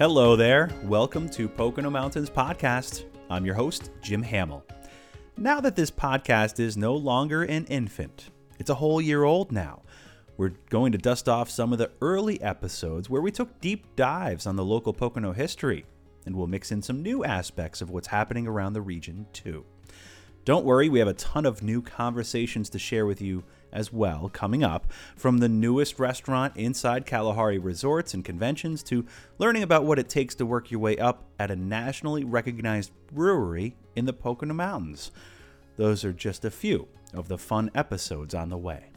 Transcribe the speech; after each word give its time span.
Hello 0.00 0.34
there. 0.34 0.70
Welcome 0.84 1.28
to 1.28 1.46
Pocono 1.46 1.90
Mountains 1.90 2.30
Podcast. 2.30 3.04
I'm 3.28 3.44
your 3.44 3.54
host, 3.54 3.90
Jim 4.00 4.22
Hamill. 4.22 4.64
Now 5.36 5.60
that 5.60 5.76
this 5.76 5.90
podcast 5.90 6.58
is 6.58 6.74
no 6.74 6.94
longer 6.94 7.42
an 7.42 7.66
infant, 7.66 8.30
it's 8.58 8.70
a 8.70 8.76
whole 8.76 9.02
year 9.02 9.24
old 9.24 9.52
now. 9.52 9.82
We're 10.38 10.54
going 10.70 10.92
to 10.92 10.98
dust 10.98 11.28
off 11.28 11.50
some 11.50 11.70
of 11.74 11.78
the 11.78 11.90
early 12.00 12.40
episodes 12.40 13.10
where 13.10 13.20
we 13.20 13.30
took 13.30 13.60
deep 13.60 13.94
dives 13.94 14.46
on 14.46 14.56
the 14.56 14.64
local 14.64 14.94
Pocono 14.94 15.32
history, 15.32 15.84
and 16.24 16.34
we'll 16.34 16.46
mix 16.46 16.72
in 16.72 16.80
some 16.80 17.02
new 17.02 17.22
aspects 17.22 17.82
of 17.82 17.90
what's 17.90 18.08
happening 18.08 18.46
around 18.46 18.72
the 18.72 18.80
region, 18.80 19.26
too. 19.34 19.66
Don't 20.46 20.64
worry, 20.64 20.88
we 20.88 21.00
have 21.00 21.08
a 21.08 21.12
ton 21.12 21.44
of 21.44 21.62
new 21.62 21.82
conversations 21.82 22.70
to 22.70 22.78
share 22.78 23.04
with 23.04 23.20
you 23.20 23.44
as 23.72 23.92
well 23.92 24.30
coming 24.32 24.62
up, 24.64 24.92
from 25.16 25.38
the 25.38 25.48
newest 25.48 25.98
restaurant 25.98 26.56
inside 26.56 27.06
Kalahari 27.06 27.58
Resorts 27.58 28.14
and 28.14 28.24
Conventions 28.24 28.82
to 28.84 29.04
learning 29.38 29.62
about 29.62 29.84
what 29.84 29.98
it 29.98 30.08
takes 30.08 30.34
to 30.36 30.46
work 30.46 30.70
your 30.70 30.80
way 30.80 30.96
up 30.98 31.24
at 31.38 31.50
a 31.50 31.56
nationally 31.56 32.24
recognized 32.24 32.92
brewery 33.12 33.76
in 33.96 34.04
the 34.04 34.12
Pocono 34.12 34.54
Mountains. 34.54 35.10
Those 35.76 36.04
are 36.04 36.12
just 36.12 36.44
a 36.44 36.50
few 36.50 36.88
of 37.14 37.28
the 37.28 37.38
fun 37.38 37.70
episodes 37.74 38.34
on 38.34 38.48
the 38.48 38.58
way. 38.58 38.90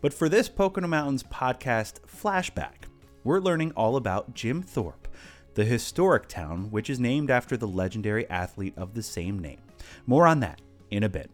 But 0.00 0.12
for 0.12 0.28
this 0.28 0.48
Pocono 0.48 0.88
Mountains 0.88 1.22
podcast 1.22 2.00
flashback, 2.06 2.86
we're 3.24 3.40
learning 3.40 3.72
all 3.76 3.96
about 3.96 4.34
Jim 4.34 4.62
Thorpe, 4.62 5.08
the 5.54 5.64
historic 5.64 6.28
town 6.28 6.70
which 6.70 6.90
is 6.90 6.98
named 6.98 7.30
after 7.30 7.56
the 7.56 7.68
legendary 7.68 8.28
athlete 8.28 8.74
of 8.76 8.94
the 8.94 9.02
same 9.02 9.38
name. 9.38 9.60
More 10.06 10.26
on 10.26 10.40
that 10.40 10.60
in 10.90 11.02
a 11.02 11.08
bit. 11.08 11.30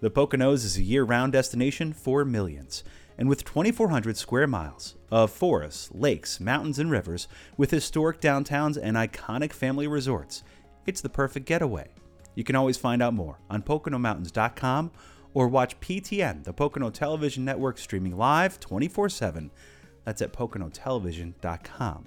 The 0.00 0.10
Poconos 0.10 0.62
is 0.62 0.76
a 0.76 0.82
year 0.82 1.04
round 1.04 1.32
destination 1.32 1.94
for 1.94 2.22
millions, 2.22 2.84
and 3.16 3.30
with 3.30 3.46
2,400 3.46 4.18
square 4.18 4.46
miles 4.46 4.94
of 5.10 5.30
forests, 5.30 5.88
lakes, 5.90 6.38
mountains, 6.38 6.78
and 6.78 6.90
rivers, 6.90 7.28
with 7.56 7.70
historic 7.70 8.20
downtowns 8.20 8.76
and 8.80 8.94
iconic 8.94 9.54
family 9.54 9.86
resorts, 9.86 10.42
it's 10.84 11.00
the 11.00 11.08
perfect 11.08 11.46
getaway. 11.46 11.88
You 12.34 12.44
can 12.44 12.56
always 12.56 12.76
find 12.76 13.02
out 13.02 13.14
more 13.14 13.38
on 13.48 13.62
PoconoMountains.com 13.62 14.90
or 15.32 15.48
watch 15.48 15.80
PTN, 15.80 16.44
the 16.44 16.52
Pocono 16.52 16.90
Television 16.90 17.46
Network, 17.46 17.78
streaming 17.78 18.18
live 18.18 18.60
24 18.60 19.08
7. 19.08 19.50
That's 20.04 20.20
at 20.20 20.34
PoconoTelevision.com. 20.34 22.04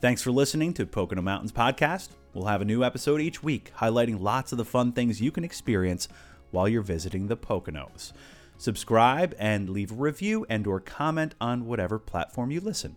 Thanks 0.00 0.22
for 0.22 0.30
listening 0.30 0.72
to 0.74 0.86
Pocono 0.86 1.20
Mountains 1.20 1.50
Podcast. 1.50 2.10
We'll 2.32 2.46
have 2.46 2.60
a 2.60 2.64
new 2.64 2.84
episode 2.84 3.20
each 3.20 3.42
week 3.42 3.72
highlighting 3.78 4.20
lots 4.20 4.52
of 4.52 4.58
the 4.58 4.64
fun 4.64 4.92
things 4.92 5.20
you 5.20 5.32
can 5.32 5.42
experience 5.42 6.08
while 6.54 6.68
you're 6.68 6.82
visiting 6.82 7.26
the 7.26 7.36
Poconos. 7.36 8.12
Subscribe 8.56 9.34
and 9.38 9.68
leave 9.68 9.90
a 9.90 9.94
review 9.94 10.46
and 10.48 10.66
or 10.66 10.80
comment 10.80 11.34
on 11.40 11.66
whatever 11.66 11.98
platform 11.98 12.50
you 12.50 12.60
listen. 12.60 12.96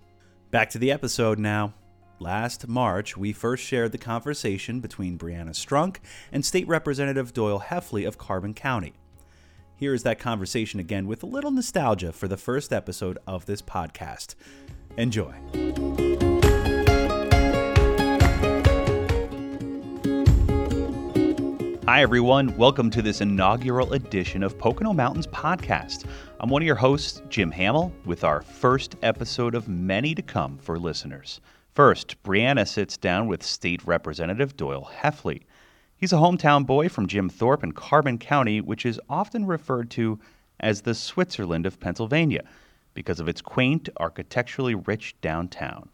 Back 0.51 0.69
to 0.69 0.77
the 0.77 0.91
episode 0.91 1.39
now. 1.39 1.73
Last 2.19 2.67
March, 2.67 3.17
we 3.17 3.33
first 3.33 3.63
shared 3.63 3.91
the 3.91 3.97
conversation 3.97 4.79
between 4.79 5.17
Brianna 5.17 5.51
Strunk 5.51 5.97
and 6.31 6.45
State 6.45 6.67
Representative 6.67 7.33
Doyle 7.33 7.59
Heffley 7.59 8.07
of 8.07 8.17
Carbon 8.17 8.53
County. 8.53 8.93
Here 9.75 9.93
is 9.93 10.03
that 10.03 10.17
conversation 10.17 10.79
again 10.79 11.05
with 11.05 11.21
a 11.21 11.27
little 11.27 11.51
nostalgia 11.51 12.11
for 12.11 12.27
the 12.27 12.37
first 12.37 12.73
episode 12.73 13.19
of 13.27 13.45
this 13.45 13.61
podcast. 13.61 14.33
Enjoy. 14.97 15.33
Hi, 21.89 22.01
everyone. 22.01 22.57
Welcome 22.57 22.89
to 22.89 23.01
this 23.01 23.21
inaugural 23.21 23.93
edition 23.93 24.43
of 24.43 24.57
Pocono 24.57 24.91
Mountains 24.91 25.25
Podcast. 25.25 26.03
I'm 26.41 26.49
one 26.49 26.61
of 26.61 26.65
your 26.65 26.75
hosts, 26.75 27.21
Jim 27.29 27.49
Hamill, 27.49 27.93
with 28.03 28.25
our 28.25 28.41
first 28.41 28.97
episode 29.03 29.55
of 29.55 29.69
many 29.69 30.13
to 30.13 30.21
come 30.21 30.57
for 30.57 30.77
listeners. 30.77 31.39
First, 31.73 32.21
Brianna 32.23 32.67
sits 32.67 32.97
down 32.97 33.27
with 33.27 33.41
State 33.41 33.87
Representative 33.87 34.57
Doyle 34.57 34.91
Heffley. 34.99 35.43
He's 35.95 36.11
a 36.11 36.17
hometown 36.17 36.65
boy 36.65 36.89
from 36.89 37.07
Jim 37.07 37.29
Thorpe 37.29 37.63
in 37.63 37.71
Carbon 37.71 38.17
County, 38.17 38.59
which 38.59 38.85
is 38.85 38.99
often 39.09 39.45
referred 39.45 39.89
to 39.91 40.19
as 40.59 40.81
the 40.81 40.93
Switzerland 40.93 41.65
of 41.65 41.79
Pennsylvania 41.79 42.43
because 42.95 43.21
of 43.21 43.29
its 43.29 43.39
quaint, 43.39 43.87
architecturally 43.95 44.75
rich 44.75 45.15
downtown. 45.21 45.87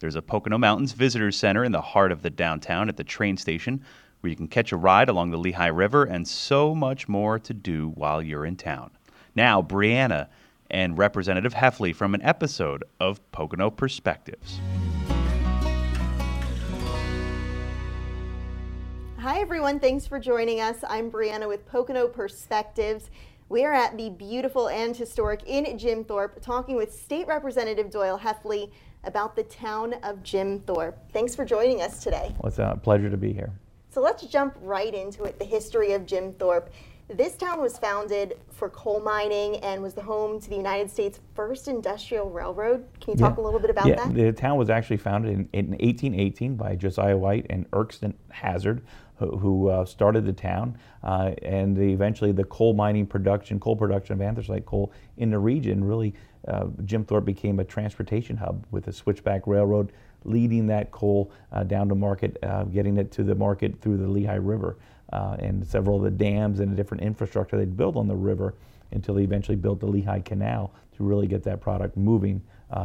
There's 0.00 0.16
a 0.16 0.22
Pocono 0.22 0.58
Mountains 0.58 0.90
Visitor 0.90 1.30
Center 1.30 1.62
in 1.62 1.70
the 1.70 1.80
heart 1.80 2.10
of 2.10 2.22
the 2.22 2.30
downtown 2.30 2.88
at 2.88 2.96
the 2.96 3.04
train 3.04 3.36
station 3.36 3.84
where 4.20 4.30
you 4.30 4.36
can 4.36 4.48
catch 4.48 4.72
a 4.72 4.76
ride 4.76 5.08
along 5.08 5.30
the 5.30 5.38
Lehigh 5.38 5.66
River, 5.66 6.04
and 6.04 6.26
so 6.26 6.74
much 6.74 7.08
more 7.08 7.38
to 7.38 7.54
do 7.54 7.90
while 7.94 8.22
you're 8.22 8.44
in 8.44 8.56
town. 8.56 8.90
Now, 9.34 9.62
Brianna 9.62 10.28
and 10.70 10.96
Representative 10.96 11.54
Heffley 11.54 11.94
from 11.94 12.14
an 12.14 12.22
episode 12.22 12.84
of 13.00 13.20
Pocono 13.32 13.70
Perspectives. 13.70 14.60
Hi, 19.18 19.40
everyone. 19.40 19.80
Thanks 19.80 20.06
for 20.06 20.18
joining 20.18 20.60
us. 20.60 20.78
I'm 20.88 21.10
Brianna 21.10 21.46
with 21.46 21.66
Pocono 21.66 22.08
Perspectives. 22.08 23.10
We 23.50 23.64
are 23.64 23.72
at 23.72 23.98
the 23.98 24.10
beautiful 24.10 24.68
and 24.68 24.96
historic 24.96 25.42
in 25.46 25.76
Jim 25.76 26.04
Thorpe 26.04 26.40
talking 26.40 26.76
with 26.76 26.94
State 26.94 27.26
Representative 27.26 27.90
Doyle 27.90 28.18
Heffley 28.18 28.70
about 29.04 29.34
the 29.34 29.42
town 29.42 29.94
of 30.04 30.22
Jim 30.22 30.60
Thorpe. 30.60 30.96
Thanks 31.12 31.34
for 31.34 31.44
joining 31.44 31.82
us 31.82 32.02
today. 32.02 32.34
Well, 32.38 32.48
it's 32.48 32.58
a 32.58 32.78
pleasure 32.82 33.10
to 33.10 33.16
be 33.16 33.32
here. 33.32 33.52
So 33.90 34.00
let's 34.00 34.24
jump 34.24 34.56
right 34.62 34.94
into 34.94 35.24
it 35.24 35.38
the 35.38 35.44
history 35.44 35.92
of 35.92 36.06
Jim 36.06 36.32
Thorpe. 36.34 36.70
This 37.08 37.34
town 37.34 37.60
was 37.60 37.76
founded 37.76 38.38
for 38.52 38.68
coal 38.68 39.00
mining 39.00 39.56
and 39.56 39.82
was 39.82 39.94
the 39.94 40.02
home 40.02 40.40
to 40.40 40.48
the 40.48 40.54
United 40.54 40.88
States' 40.88 41.18
first 41.34 41.66
industrial 41.66 42.30
railroad. 42.30 42.86
Can 43.00 43.14
you 43.14 43.18
talk 43.18 43.36
yeah. 43.36 43.42
a 43.42 43.44
little 43.44 43.58
bit 43.58 43.68
about 43.68 43.88
yeah. 43.88 43.96
that? 43.96 44.14
The 44.14 44.32
town 44.32 44.56
was 44.58 44.70
actually 44.70 44.98
founded 44.98 45.32
in, 45.32 45.48
in 45.52 45.70
1818 45.70 46.54
by 46.54 46.76
Josiah 46.76 47.16
White 47.16 47.46
and 47.50 47.66
Erskine 47.74 48.14
Hazard, 48.28 48.82
who, 49.16 49.36
who 49.38 49.68
uh, 49.68 49.84
started 49.84 50.24
the 50.24 50.32
town. 50.32 50.78
Uh, 51.02 51.32
and 51.42 51.76
the, 51.76 51.92
eventually, 51.92 52.30
the 52.30 52.44
coal 52.44 52.74
mining 52.74 53.08
production, 53.08 53.58
coal 53.58 53.74
production 53.74 54.12
of 54.12 54.20
anthracite 54.20 54.64
coal 54.64 54.92
in 55.16 55.30
the 55.30 55.38
region, 55.38 55.82
really, 55.82 56.14
uh, 56.46 56.66
Jim 56.84 57.04
Thorpe 57.04 57.24
became 57.24 57.58
a 57.58 57.64
transportation 57.64 58.36
hub 58.36 58.64
with 58.70 58.86
a 58.86 58.92
switchback 58.92 59.48
railroad 59.48 59.90
leading 60.24 60.66
that 60.66 60.90
coal 60.90 61.30
uh, 61.52 61.64
down 61.64 61.88
to 61.88 61.94
market, 61.94 62.36
uh, 62.42 62.64
getting 62.64 62.96
it 62.96 63.10
to 63.12 63.22
the 63.22 63.34
market 63.34 63.80
through 63.80 63.96
the 63.96 64.08
Lehigh 64.08 64.34
River. 64.34 64.76
Uh, 65.12 65.36
and 65.40 65.66
several 65.66 65.96
of 65.96 66.04
the 66.04 66.10
dams 66.10 66.60
and 66.60 66.70
the 66.70 66.76
different 66.76 67.02
infrastructure 67.02 67.56
they'd 67.56 67.76
built 67.76 67.96
on 67.96 68.06
the 68.06 68.14
river 68.14 68.54
until 68.92 69.16
they 69.16 69.24
eventually 69.24 69.56
built 69.56 69.80
the 69.80 69.86
Lehigh 69.86 70.20
Canal 70.20 70.72
to 70.96 71.02
really 71.02 71.26
get 71.26 71.42
that 71.42 71.60
product 71.60 71.96
moving 71.96 72.40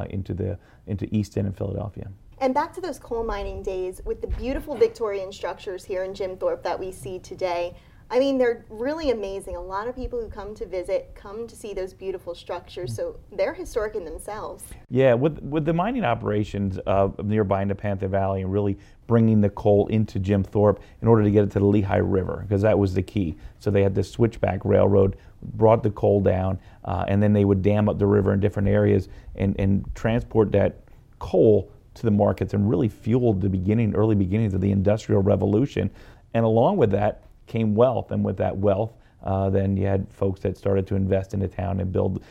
into 0.09 0.33
the 0.33 0.57
into 0.87 1.07
Easton 1.15 1.45
and 1.45 1.55
Philadelphia. 1.55 2.09
And 2.39 2.53
back 2.53 2.73
to 2.73 2.81
those 2.81 2.99
coal 2.99 3.23
mining 3.23 3.63
days 3.63 4.01
with 4.05 4.21
the 4.21 4.27
beautiful 4.27 4.75
Victorian 4.75 5.31
structures 5.31 5.85
here 5.85 6.03
in 6.03 6.13
Jim 6.13 6.35
Thorpe 6.35 6.63
that 6.63 6.79
we 6.79 6.91
see 6.91 7.19
today. 7.19 7.75
I 8.09 8.19
mean, 8.19 8.37
they're 8.37 8.63
really 8.69 9.09
amazing. 9.09 9.55
A 9.55 9.61
lot 9.61 9.87
of 9.87 9.95
people 9.95 10.21
who 10.21 10.29
come 10.29 10.53
to 10.55 10.65
visit 10.65 11.11
come 11.15 11.47
to 11.47 11.55
see 11.55 11.73
those 11.73 11.93
beautiful 11.93 12.35
structures, 12.35 12.95
so 12.95 13.19
they're 13.31 13.53
historic 13.53 13.95
in 13.95 14.05
themselves. 14.05 14.63
Yeah, 14.89 15.15
with 15.15 15.39
with 15.41 15.65
the 15.65 15.73
mining 15.73 16.05
operations 16.05 16.79
uh, 16.85 17.09
nearby 17.23 17.63
in 17.63 17.67
the 17.67 17.75
Panther 17.75 18.07
Valley 18.07 18.43
and 18.43 18.51
really 18.51 18.77
bringing 19.07 19.41
the 19.41 19.49
coal 19.49 19.87
into 19.87 20.19
Jim 20.19 20.43
Thorpe 20.43 20.81
in 21.01 21.07
order 21.07 21.23
to 21.23 21.31
get 21.31 21.43
it 21.45 21.51
to 21.51 21.59
the 21.59 21.65
Lehigh 21.65 21.97
River, 21.97 22.45
because 22.47 22.61
that 22.61 22.77
was 22.77 22.93
the 22.93 23.01
key. 23.01 23.35
So 23.59 23.71
they 23.71 23.81
had 23.81 23.95
this 23.95 24.11
switchback 24.11 24.63
railroad, 24.63 25.15
brought 25.41 25.81
the 25.81 25.91
coal 25.91 26.21
down, 26.21 26.59
uh, 26.83 27.05
and 27.07 27.21
then 27.21 27.33
they 27.33 27.45
would 27.45 27.63
dam 27.63 27.89
up 27.89 27.97
the 27.97 28.07
river 28.07 28.33
in 28.33 28.39
different 28.39 28.67
areas 28.67 29.09
and, 29.35 29.59
and 29.59 29.83
transport 29.95 30.51
that 30.51 30.81
coal 31.19 31.71
to 31.95 32.03
the 32.03 32.11
markets 32.11 32.53
and 32.53 32.69
really 32.69 32.89
fueled 32.89 33.41
the 33.41 33.49
beginning, 33.49 33.95
early 33.95 34.15
beginnings 34.15 34.53
of 34.53 34.61
the 34.61 34.71
Industrial 34.71 35.21
Revolution. 35.21 35.89
And 36.33 36.45
along 36.45 36.77
with 36.77 36.91
that, 36.91 37.23
came 37.47 37.75
wealth, 37.75 38.11
and 38.11 38.23
with 38.23 38.37
that 38.37 38.55
wealth, 38.55 38.93
uh, 39.23 39.49
then 39.49 39.75
you 39.75 39.85
had 39.85 40.11
folks 40.11 40.39
that 40.41 40.57
started 40.57 40.85
to 40.87 40.95
invest 40.95 41.33
in 41.33 41.39
the 41.39 41.47
town 41.47 41.79
and 41.79 41.91
build 41.91 42.23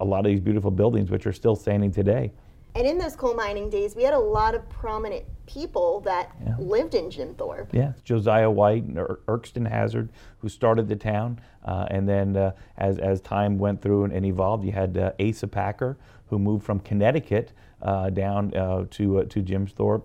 a 0.00 0.04
lot 0.04 0.20
of 0.20 0.26
these 0.26 0.40
beautiful 0.40 0.70
buildings, 0.70 1.10
which 1.10 1.26
are 1.26 1.32
still 1.32 1.54
standing 1.54 1.92
today. 1.92 2.32
And 2.74 2.86
in 2.86 2.98
those 2.98 3.16
coal 3.16 3.34
mining 3.34 3.68
days, 3.68 3.96
we 3.96 4.04
had 4.04 4.14
a 4.14 4.18
lot 4.18 4.54
of 4.54 4.68
prominent 4.68 5.24
people 5.46 6.00
that 6.00 6.30
yeah. 6.44 6.54
lived 6.58 6.94
in 6.94 7.10
Jim 7.10 7.34
Thorpe. 7.34 7.70
Yeah, 7.72 7.92
Josiah 8.04 8.50
White 8.50 8.84
and 8.84 8.96
Ir- 8.96 9.20
Erskine 9.28 9.64
Hazard, 9.64 10.10
who 10.38 10.48
started 10.48 10.88
the 10.88 10.94
town. 10.94 11.40
Uh, 11.64 11.86
and 11.90 12.08
then 12.08 12.36
uh, 12.36 12.52
as, 12.78 12.98
as 12.98 13.20
time 13.20 13.58
went 13.58 13.82
through 13.82 14.04
and, 14.04 14.12
and 14.12 14.24
evolved, 14.24 14.64
you 14.64 14.72
had 14.72 14.96
uh, 14.96 15.12
Asa 15.20 15.48
Packer, 15.48 15.98
who 16.26 16.38
moved 16.38 16.64
from 16.64 16.78
Connecticut 16.80 17.52
uh, 17.82 18.10
down 18.10 18.54
uh, 18.54 18.84
to 18.90 19.20
uh, 19.20 19.24
to 19.24 19.40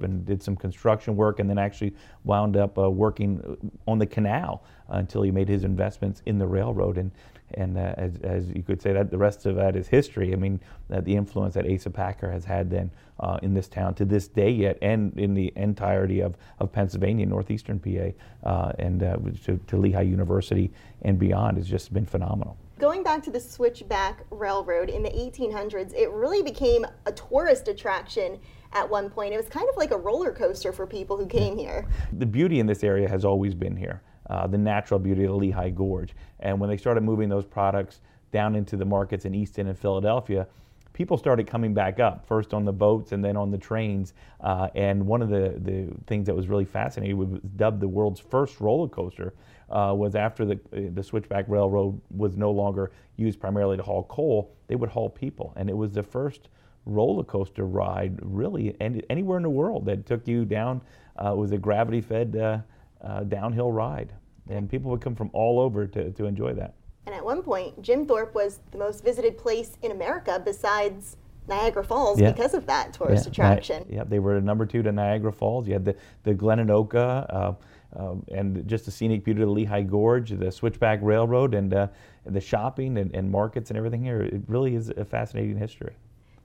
and 0.01 0.25
did 0.25 0.41
some 0.41 0.55
construction 0.55 1.15
work, 1.15 1.39
and 1.39 1.49
then 1.49 1.57
actually 1.57 1.93
wound 2.23 2.57
up 2.57 2.77
uh, 2.77 2.89
working 2.89 3.71
on 3.87 3.99
the 3.99 4.05
canal 4.05 4.63
until 4.89 5.21
he 5.21 5.31
made 5.31 5.47
his 5.47 5.63
investments 5.63 6.21
in 6.25 6.37
the 6.37 6.47
railroad. 6.47 6.97
And 6.97 7.11
and 7.53 7.77
uh, 7.77 7.93
as, 7.97 8.17
as 8.23 8.49
you 8.49 8.63
could 8.63 8.81
say 8.81 8.91
that 8.93 9.11
the 9.11 9.17
rest 9.17 9.45
of 9.45 9.55
that 9.55 9.75
is 9.75 9.87
history. 9.87 10.33
I 10.33 10.35
mean, 10.35 10.59
the 10.89 11.15
influence 11.15 11.53
that 11.53 11.71
Asa 11.71 11.91
Packer 11.91 12.31
has 12.31 12.43
had 12.43 12.71
then 12.71 12.89
uh, 13.19 13.37
in 13.43 13.53
this 13.53 13.67
town 13.67 13.93
to 13.95 14.05
this 14.05 14.27
day 14.27 14.49
yet, 14.49 14.77
and 14.81 15.17
in 15.17 15.35
the 15.35 15.53
entirety 15.55 16.21
of, 16.21 16.35
of 16.59 16.71
Pennsylvania, 16.71 17.25
northeastern 17.25 17.79
PA, 17.79 18.71
and 18.79 18.99
to, 18.99 19.59
to 19.67 19.77
Lehigh 19.77 20.01
University 20.01 20.71
and 21.03 21.19
beyond 21.19 21.57
has 21.57 21.67
just 21.67 21.93
been 21.93 22.05
phenomenal. 22.05 22.57
Going 22.77 23.03
back 23.03 23.23
to 23.23 23.31
the 23.31 23.39
Switchback 23.39 24.25
Railroad 24.29 24.89
in 24.89 25.01
the 25.01 25.09
1800s, 25.09 25.93
it 25.93 26.09
really 26.11 26.43
became 26.43 26.85
a 27.05 27.11
tourist 27.13 27.69
attraction 27.69 28.37
at 28.73 28.89
one 28.89 29.09
point. 29.09 29.33
It 29.33 29.37
was 29.37 29.47
kind 29.47 29.69
of 29.69 29.77
like 29.77 29.91
a 29.91 29.97
roller 29.97 30.33
coaster 30.33 30.73
for 30.73 30.85
people 30.85 31.15
who 31.15 31.25
came 31.25 31.57
here. 31.57 31.87
The 32.11 32.25
beauty 32.25 32.59
in 32.59 32.67
this 32.67 32.83
area 32.83 33.07
has 33.07 33.23
always 33.23 33.55
been 33.55 33.77
here, 33.77 34.01
uh, 34.29 34.47
the 34.47 34.57
natural 34.57 34.99
beauty 34.99 35.23
of 35.23 35.29
the 35.29 35.37
Lehigh 35.37 35.69
Gorge. 35.69 36.15
And 36.41 36.59
when 36.59 36.69
they 36.69 36.75
started 36.75 37.01
moving 37.01 37.29
those 37.29 37.45
products 37.45 38.01
down 38.33 38.55
into 38.55 38.75
the 38.75 38.85
markets 38.85 39.23
in 39.23 39.33
Easton 39.33 39.67
and 39.67 39.79
Philadelphia, 39.79 40.45
people 40.91 41.17
started 41.17 41.47
coming 41.47 41.73
back 41.73 42.01
up, 42.01 42.27
first 42.27 42.53
on 42.53 42.65
the 42.65 42.73
boats 42.73 43.13
and 43.13 43.23
then 43.23 43.37
on 43.37 43.51
the 43.51 43.57
trains. 43.57 44.13
Uh, 44.41 44.67
and 44.75 45.07
one 45.07 45.21
of 45.21 45.29
the, 45.29 45.55
the 45.59 45.87
things 46.07 46.25
that 46.25 46.35
was 46.35 46.49
really 46.49 46.65
fascinating 46.65 47.15
was 47.15 47.39
dubbed 47.55 47.79
the 47.79 47.87
world's 47.87 48.19
first 48.19 48.59
roller 48.59 48.89
coaster 48.89 49.33
uh, 49.69 49.93
was 49.95 50.15
after 50.15 50.45
the, 50.45 50.59
the 50.71 51.03
Switchback 51.03 51.45
Railroad 51.47 51.99
was 52.11 52.35
no 52.37 52.51
longer 52.51 52.91
used 53.17 53.39
primarily 53.39 53.77
to 53.77 53.83
haul 53.83 54.03
coal, 54.03 54.53
they 54.67 54.75
would 54.75 54.89
haul 54.89 55.09
people. 55.09 55.53
And 55.55 55.69
it 55.69 55.75
was 55.77 55.91
the 55.91 56.03
first 56.03 56.49
roller 56.85 57.23
coaster 57.23 57.65
ride 57.65 58.19
really 58.21 58.75
any, 58.79 59.01
anywhere 59.09 59.37
in 59.37 59.43
the 59.43 59.49
world 59.49 59.85
that 59.85 60.05
took 60.05 60.27
you 60.27 60.45
down. 60.45 60.81
Uh, 61.21 61.31
it 61.31 61.37
was 61.37 61.51
a 61.51 61.57
gravity 61.57 62.01
fed 62.01 62.35
uh, 62.35 62.59
uh, 63.01 63.23
downhill 63.23 63.71
ride. 63.71 64.13
And 64.49 64.69
people 64.69 64.91
would 64.91 65.01
come 65.01 65.15
from 65.15 65.29
all 65.33 65.59
over 65.59 65.87
to, 65.87 66.11
to 66.11 66.25
enjoy 66.25 66.53
that. 66.53 66.75
And 67.07 67.15
at 67.15 67.23
one 67.23 67.41
point, 67.41 67.81
Jim 67.81 68.05
Thorpe 68.05 68.35
was 68.35 68.59
the 68.71 68.77
most 68.77 69.03
visited 69.03 69.37
place 69.37 69.77
in 69.81 69.91
America 69.91 70.41
besides 70.43 71.17
Niagara 71.47 71.83
Falls 71.83 72.19
Yeah. 72.19 72.31
because 72.31 72.53
of 72.53 72.65
that 72.67 72.93
tourist 72.93 73.25
Yeah, 73.25 73.29
attraction. 73.31 73.85
Ni- 73.89 73.95
yeah, 73.97 74.03
they 74.03 74.19
were 74.19 74.39
number 74.41 74.65
two 74.65 74.81
to 74.83 74.91
Niagara 74.91 75.31
Falls. 75.31 75.67
You 75.67 75.73
had 75.73 75.85
the, 75.85 75.95
the 76.23 76.33
Glen 76.33 76.59
Onoko 76.59 77.25
uh, 77.29 77.53
uh, 77.97 78.15
and 78.33 78.67
just 78.67 78.85
the 78.85 78.91
scenic 78.91 79.23
beauty 79.23 79.41
of 79.41 79.47
the 79.47 79.53
Lehigh 79.53 79.81
Gorge, 79.81 80.31
the 80.31 80.51
Switchback 80.51 80.99
Railroad, 81.01 81.53
and 81.53 81.73
uh, 81.73 81.87
the 82.25 82.41
shopping 82.41 82.97
and, 82.97 83.13
and 83.15 83.29
markets 83.29 83.69
and 83.69 83.77
everything 83.77 84.03
here. 84.03 84.21
It 84.21 84.41
really 84.47 84.75
is 84.75 84.89
a 84.89 85.05
fascinating 85.05 85.57
history. 85.57 85.95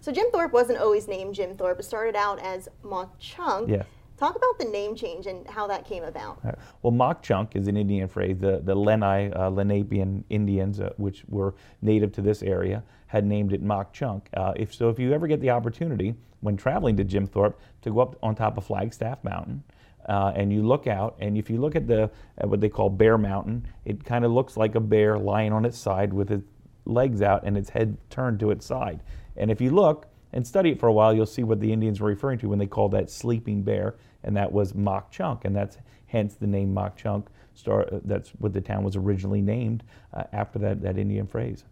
So 0.00 0.12
Jim 0.12 0.26
Thorpe 0.32 0.52
wasn't 0.52 0.78
always 0.78 1.08
named 1.08 1.34
Jim 1.34 1.56
Thorpe. 1.56 1.80
It 1.80 1.84
started 1.84 2.16
out 2.16 2.38
as 2.40 2.68
Mauch 2.82 3.10
Chunk. 3.18 3.68
Yes. 3.68 3.86
Talk 4.16 4.36
about 4.36 4.58
the 4.58 4.66
name 4.66 4.94
change 4.94 5.26
and 5.26 5.46
how 5.46 5.66
that 5.66 5.86
came 5.86 6.04
about. 6.04 6.40
Uh, 6.44 6.52
Well, 6.82 6.90
Mauch 6.90 7.22
Chunk 7.22 7.56
is 7.56 7.68
an 7.68 7.76
Indian 7.76 8.06
phrase. 8.06 8.38
The, 8.38 8.60
the 8.62 8.74
Lenni, 8.74 9.34
uh, 9.34 9.50
Lenapian 9.50 10.24
Indians, 10.28 10.78
uh, 10.78 10.92
which 10.98 11.24
were 11.28 11.54
native 11.80 12.12
to 12.12 12.20
this 12.22 12.42
area, 12.42 12.82
had 13.06 13.24
named 13.24 13.52
it 13.54 13.62
Mauch 13.62 13.92
Chunk. 13.92 14.28
Uh, 14.34 14.52
if 14.56 14.74
so, 14.74 14.90
if 14.90 14.98
you 14.98 15.12
ever 15.12 15.26
get 15.26 15.40
the 15.40 15.50
opportunity 15.50 16.14
when 16.40 16.56
traveling 16.56 16.96
to 16.98 17.04
Jim 17.04 17.26
Thorpe 17.26 17.58
to 17.82 17.90
go 17.90 18.00
up 18.00 18.16
on 18.22 18.34
top 18.34 18.58
of 18.58 18.64
Flagstaff 18.64 19.24
Mountain, 19.24 19.62
uh, 20.08 20.32
and 20.34 20.52
you 20.52 20.62
look 20.62 20.86
out, 20.86 21.16
and 21.20 21.36
if 21.36 21.50
you 21.50 21.60
look 21.60 21.76
at 21.76 21.86
the 21.86 22.10
at 22.38 22.48
what 22.48 22.60
they 22.60 22.68
call 22.68 22.90
Bear 22.90 23.18
Mountain, 23.18 23.66
it 23.84 24.04
kind 24.04 24.24
of 24.24 24.32
looks 24.32 24.56
like 24.56 24.74
a 24.74 24.80
bear 24.80 25.18
lying 25.18 25.52
on 25.52 25.64
its 25.64 25.78
side 25.78 26.12
with 26.12 26.30
its 26.30 26.46
legs 26.84 27.22
out 27.22 27.44
and 27.44 27.56
its 27.56 27.70
head 27.70 27.96
turned 28.08 28.40
to 28.40 28.50
its 28.50 28.66
side. 28.66 29.00
And 29.36 29.50
if 29.50 29.60
you 29.60 29.70
look 29.70 30.06
and 30.32 30.46
study 30.46 30.70
it 30.70 30.80
for 30.80 30.88
a 30.88 30.92
while, 30.92 31.14
you'll 31.14 31.26
see 31.26 31.44
what 31.44 31.60
the 31.60 31.72
Indians 31.72 32.00
were 32.00 32.08
referring 32.08 32.38
to 32.38 32.48
when 32.48 32.58
they 32.58 32.66
called 32.66 32.92
that 32.92 33.10
sleeping 33.10 33.62
bear, 33.62 33.96
and 34.24 34.36
that 34.36 34.50
was 34.50 34.74
Mauch 34.74 35.10
Chunk, 35.10 35.44
and 35.44 35.54
that's 35.54 35.78
hence 36.06 36.34
the 36.34 36.46
name 36.46 36.74
Mauch 36.74 36.96
Chunk. 36.96 37.28
Star, 37.54 37.82
uh, 37.82 38.00
that's 38.04 38.30
what 38.38 38.52
the 38.52 38.60
town 38.60 38.84
was 38.84 38.96
originally 38.96 39.42
named 39.42 39.82
uh, 40.14 40.22
after 40.32 40.58
that, 40.60 40.80
that 40.82 40.98
Indian 40.98 41.26
phrase. 41.26 41.64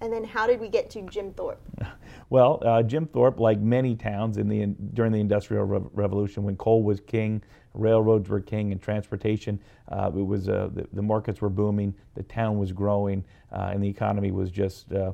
And 0.00 0.12
then 0.12 0.24
how 0.24 0.46
did 0.46 0.60
we 0.60 0.68
get 0.68 0.90
to 0.90 1.02
Jim 1.02 1.32
Thorpe? 1.32 1.60
Well, 2.30 2.62
uh, 2.62 2.82
Jim 2.82 3.06
Thorpe, 3.06 3.40
like 3.40 3.58
many 3.58 3.96
towns 3.96 4.36
in 4.36 4.48
the 4.50 4.66
during 4.66 5.12
the 5.12 5.18
Industrial 5.18 5.64
Rev- 5.64 5.88
Revolution, 5.94 6.42
when 6.42 6.56
coal 6.56 6.82
was 6.82 7.00
king, 7.00 7.42
railroads 7.78 8.28
were 8.28 8.40
king, 8.40 8.72
and 8.72 8.82
transportation, 8.82 9.58
uh, 9.90 10.10
it 10.14 10.26
was 10.26 10.48
uh, 10.48 10.68
the, 10.74 10.86
the 10.92 11.02
markets 11.02 11.40
were 11.40 11.48
booming, 11.48 11.94
the 12.14 12.22
town 12.24 12.58
was 12.58 12.72
growing, 12.72 13.24
uh, 13.52 13.70
and 13.72 13.82
the 13.82 13.88
economy 13.88 14.30
was 14.30 14.50
just 14.50 14.92
uh, 14.92 15.12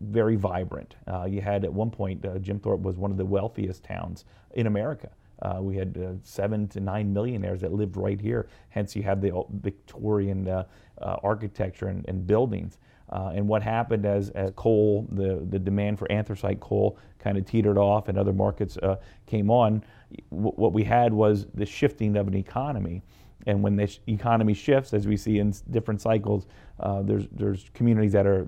very 0.00 0.34
vibrant. 0.34 0.96
Uh, 1.06 1.24
you 1.24 1.40
had 1.40 1.64
at 1.64 1.72
one 1.72 1.90
point, 1.90 2.24
Jim 2.42 2.58
Thorpe 2.58 2.80
was 2.80 2.96
one 2.96 3.10
of 3.12 3.16
the 3.16 3.24
wealthiest 3.24 3.84
towns 3.84 4.24
in 4.54 4.66
America. 4.66 5.10
Uh, 5.42 5.58
we 5.60 5.76
had 5.76 5.98
uh, 5.98 6.12
seven 6.22 6.68
to 6.68 6.80
nine 6.80 7.12
millionaires 7.12 7.60
that 7.60 7.72
lived 7.72 7.96
right 7.96 8.20
here. 8.20 8.48
Hence, 8.68 8.94
you 8.94 9.02
had 9.02 9.20
the 9.20 9.42
Victorian 9.60 10.48
uh, 10.48 10.64
architecture 11.00 11.88
and, 11.88 12.04
and 12.08 12.26
buildings. 12.26 12.78
And 13.10 13.46
what 13.46 13.62
happened 13.62 14.06
as, 14.06 14.30
as 14.30 14.52
coal, 14.56 15.06
the, 15.10 15.46
the 15.50 15.58
demand 15.58 15.98
for 15.98 16.10
anthracite 16.10 16.60
coal 16.60 16.96
kind 17.22 17.38
of 17.38 17.44
teetered 17.44 17.78
off 17.78 18.08
and 18.08 18.18
other 18.18 18.32
markets 18.32 18.76
uh, 18.78 18.96
came 19.26 19.50
on, 19.50 19.84
w- 20.30 20.52
what 20.52 20.72
we 20.72 20.84
had 20.84 21.12
was 21.12 21.46
the 21.54 21.66
shifting 21.66 22.16
of 22.16 22.28
an 22.28 22.34
economy. 22.34 23.02
And 23.46 23.62
when 23.62 23.76
this 23.76 24.00
economy 24.06 24.54
shifts, 24.54 24.94
as 24.94 25.06
we 25.06 25.16
see 25.16 25.38
in 25.38 25.52
different 25.70 26.00
cycles, 26.00 26.46
uh, 26.80 27.02
there's, 27.02 27.26
there's 27.32 27.70
communities 27.74 28.12
that, 28.12 28.26
are, 28.26 28.46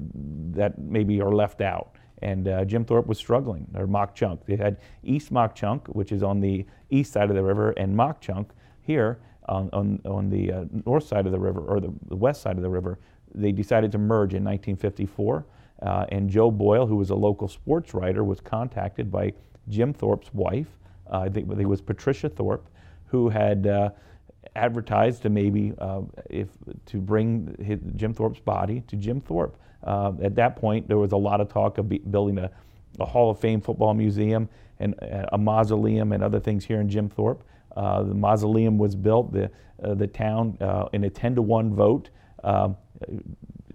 that 0.52 0.78
maybe 0.78 1.20
are 1.20 1.32
left 1.32 1.60
out. 1.60 1.96
And 2.22 2.48
uh, 2.48 2.64
Jim 2.64 2.84
Thorpe 2.84 3.06
was 3.06 3.18
struggling, 3.18 3.66
or 3.74 3.86
Mauch 3.86 4.14
Chunk. 4.14 4.46
They 4.46 4.56
had 4.56 4.78
East 5.02 5.30
Mauch 5.30 5.54
Chunk, 5.54 5.88
which 5.88 6.12
is 6.12 6.22
on 6.22 6.40
the 6.40 6.64
east 6.90 7.12
side 7.12 7.28
of 7.28 7.36
the 7.36 7.42
river, 7.42 7.72
and 7.72 7.94
Mauch 7.94 8.20
Chunk 8.20 8.52
here 8.80 9.18
on, 9.48 9.68
on, 9.72 10.00
on 10.06 10.30
the 10.30 10.52
uh, 10.52 10.64
north 10.86 11.06
side 11.06 11.26
of 11.26 11.32
the 11.32 11.38
river, 11.38 11.60
or 11.60 11.80
the, 11.80 11.92
the 12.08 12.16
west 12.16 12.40
side 12.40 12.56
of 12.56 12.62
the 12.62 12.70
river. 12.70 12.98
They 13.34 13.52
decided 13.52 13.92
to 13.92 13.98
merge 13.98 14.32
in 14.32 14.44
1954. 14.44 15.44
Uh, 15.84 16.06
and 16.08 16.30
Joe 16.30 16.50
Boyle, 16.50 16.86
who 16.86 16.96
was 16.96 17.10
a 17.10 17.14
local 17.14 17.46
sports 17.46 17.92
writer, 17.92 18.24
was 18.24 18.40
contacted 18.40 19.10
by 19.10 19.34
Jim 19.68 19.92
Thorpe's 19.92 20.32
wife. 20.32 20.68
Uh, 21.12 21.20
I 21.20 21.28
think 21.28 21.50
it 21.50 21.66
was 21.66 21.82
Patricia 21.82 22.30
Thorpe, 22.30 22.66
who 23.06 23.28
had 23.28 23.66
uh, 23.66 23.90
advertised 24.56 25.22
to 25.22 25.28
maybe 25.28 25.74
uh, 25.78 26.00
if 26.30 26.48
to 26.86 27.00
bring 27.00 27.54
his, 27.62 27.80
Jim 27.96 28.14
Thorpe's 28.14 28.40
body 28.40 28.82
to 28.88 28.96
Jim 28.96 29.20
Thorpe. 29.20 29.58
Uh, 29.82 30.12
at 30.22 30.34
that 30.36 30.56
point, 30.56 30.88
there 30.88 30.96
was 30.96 31.12
a 31.12 31.16
lot 31.16 31.42
of 31.42 31.50
talk 31.50 31.76
of 31.76 31.90
building 32.10 32.38
a, 32.38 32.50
a 32.98 33.04
Hall 33.04 33.30
of 33.30 33.38
Fame 33.38 33.60
football 33.60 33.92
museum 33.92 34.48
and 34.80 34.94
uh, 35.02 35.26
a 35.32 35.38
mausoleum 35.38 36.12
and 36.12 36.24
other 36.24 36.40
things 36.40 36.64
here 36.64 36.80
in 36.80 36.88
Jim 36.88 37.10
Thorpe. 37.10 37.44
The 37.76 38.14
mausoleum 38.14 38.78
was 38.78 38.96
built. 38.96 39.32
The 39.32 39.50
the 39.82 40.06
town 40.06 40.56
in 40.94 41.04
a 41.04 41.10
10 41.10 41.34
to 41.34 41.42
one 41.42 41.74
vote. 41.74 42.08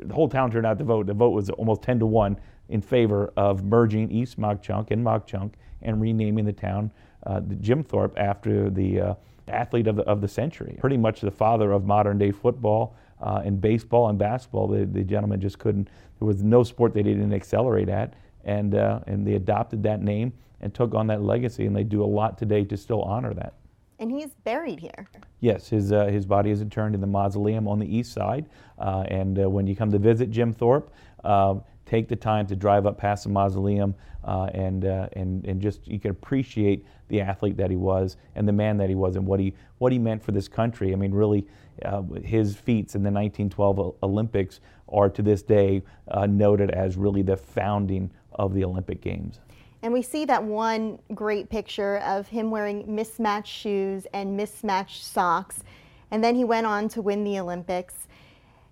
The 0.03 0.13
whole 0.13 0.29
town 0.29 0.51
turned 0.51 0.65
out 0.65 0.77
to 0.79 0.83
vote. 0.83 1.07
The 1.07 1.13
vote 1.13 1.31
was 1.31 1.49
almost 1.49 1.81
10 1.81 1.99
to 1.99 2.05
1 2.05 2.37
in 2.69 2.81
favor 2.81 3.33
of 3.35 3.63
merging 3.63 4.11
East 4.11 4.37
Mauch 4.37 4.61
Chunk 4.61 4.91
and 4.91 5.03
Mauch 5.03 5.25
Chunk 5.25 5.55
and 5.81 6.01
renaming 6.01 6.45
the 6.45 6.53
town 6.53 6.91
uh, 7.25 7.41
Jim 7.61 7.83
Thorpe 7.83 8.17
after 8.17 8.69
the 8.69 9.01
uh, 9.01 9.13
athlete 9.47 9.87
of 9.87 9.95
the, 9.95 10.03
of 10.03 10.21
the 10.21 10.27
century. 10.27 10.77
Pretty 10.79 10.97
much 10.97 11.21
the 11.21 11.31
father 11.31 11.71
of 11.71 11.85
modern 11.85 12.17
day 12.17 12.31
football 12.31 12.95
uh, 13.21 13.41
and 13.43 13.59
baseball 13.59 14.09
and 14.09 14.17
basketball. 14.17 14.67
The, 14.67 14.85
the 14.85 15.03
gentleman 15.03 15.41
just 15.41 15.59
couldn't, 15.59 15.89
there 16.19 16.27
was 16.27 16.43
no 16.43 16.63
sport 16.63 16.93
they 16.93 17.03
didn't 17.03 17.33
accelerate 17.33 17.89
at. 17.89 18.13
And, 18.45 18.75
uh, 18.75 18.99
and 19.07 19.27
they 19.27 19.33
adopted 19.33 19.83
that 19.83 20.01
name 20.01 20.33
and 20.61 20.73
took 20.73 20.93
on 20.93 21.07
that 21.07 21.21
legacy, 21.21 21.65
and 21.65 21.75
they 21.75 21.83
do 21.83 22.03
a 22.03 22.05
lot 22.05 22.37
today 22.37 22.63
to 22.65 22.77
still 22.77 23.01
honor 23.01 23.33
that. 23.33 23.53
And 23.99 24.09
he's 24.09 24.33
buried 24.45 24.79
here. 24.79 25.09
Yes, 25.41 25.69
his, 25.69 25.91
uh, 25.91 26.05
his 26.05 26.25
body 26.25 26.51
is 26.51 26.61
interned 26.61 26.95
in 26.95 27.01
the 27.01 27.07
mausoleum 27.07 27.67
on 27.67 27.79
the 27.79 27.97
east 27.97 28.13
side. 28.13 28.45
Uh, 28.77 29.03
and 29.09 29.39
uh, 29.39 29.49
when 29.49 29.67
you 29.67 29.75
come 29.75 29.91
to 29.91 29.99
visit 29.99 30.31
Jim 30.31 30.53
Thorpe, 30.53 30.93
uh, 31.25 31.55
take 31.85 32.07
the 32.07 32.15
time 32.15 32.47
to 32.47 32.55
drive 32.55 32.85
up 32.85 32.97
past 32.97 33.23
the 33.23 33.29
mausoleum 33.29 33.93
uh, 34.23 34.49
and, 34.53 34.85
uh, 34.85 35.09
and, 35.13 35.45
and 35.45 35.61
just 35.61 35.85
you 35.85 35.99
can 35.99 36.11
appreciate 36.11 36.85
the 37.09 37.19
athlete 37.19 37.57
that 37.57 37.69
he 37.69 37.75
was 37.75 38.15
and 38.35 38.47
the 38.47 38.53
man 38.53 38.77
that 38.77 38.87
he 38.87 38.95
was 38.95 39.17
and 39.17 39.25
what 39.25 39.39
he, 39.39 39.53
what 39.79 39.91
he 39.91 39.99
meant 39.99 40.23
for 40.23 40.31
this 40.31 40.47
country. 40.47 40.93
I 40.93 40.95
mean, 40.95 41.11
really, 41.11 41.45
uh, 41.83 42.03
his 42.23 42.55
feats 42.55 42.95
in 42.95 43.03
the 43.03 43.11
1912 43.11 43.95
Olympics 44.01 44.61
are 44.87 45.09
to 45.09 45.21
this 45.21 45.41
day 45.41 45.81
noted 46.27 46.71
as 46.71 46.95
really 46.95 47.21
the 47.21 47.37
founding 47.37 48.11
of 48.33 48.53
the 48.53 48.63
Olympic 48.63 49.01
Games. 49.01 49.39
And 49.81 49.93
we 49.93 50.01
see 50.01 50.25
that 50.25 50.43
one 50.43 50.99
great 51.13 51.49
picture 51.49 51.97
of 51.99 52.27
him 52.27 52.51
wearing 52.51 52.83
mismatched 52.93 53.53
shoes 53.53 54.05
and 54.13 54.35
mismatched 54.35 55.03
socks. 55.03 55.63
And 56.11 56.23
then 56.23 56.35
he 56.35 56.43
went 56.43 56.67
on 56.67 56.89
to 56.89 57.01
win 57.01 57.23
the 57.23 57.39
Olympics. 57.39 58.07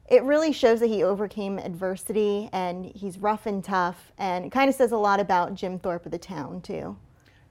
It 0.09 0.23
really 0.23 0.51
shows 0.51 0.79
that 0.79 0.87
he 0.87 1.03
overcame 1.03 1.59
adversity 1.59 2.49
and 2.51 2.85
he's 2.85 3.17
rough 3.17 3.45
and 3.45 3.63
tough. 3.63 4.11
And 4.17 4.45
it 4.45 4.51
kind 4.51 4.69
of 4.69 4.75
says 4.75 4.91
a 4.91 4.97
lot 4.97 5.19
about 5.19 5.53
Jim 5.53 5.79
Thorpe 5.79 6.05
of 6.05 6.11
the 6.11 6.17
town, 6.17 6.61
too. 6.61 6.97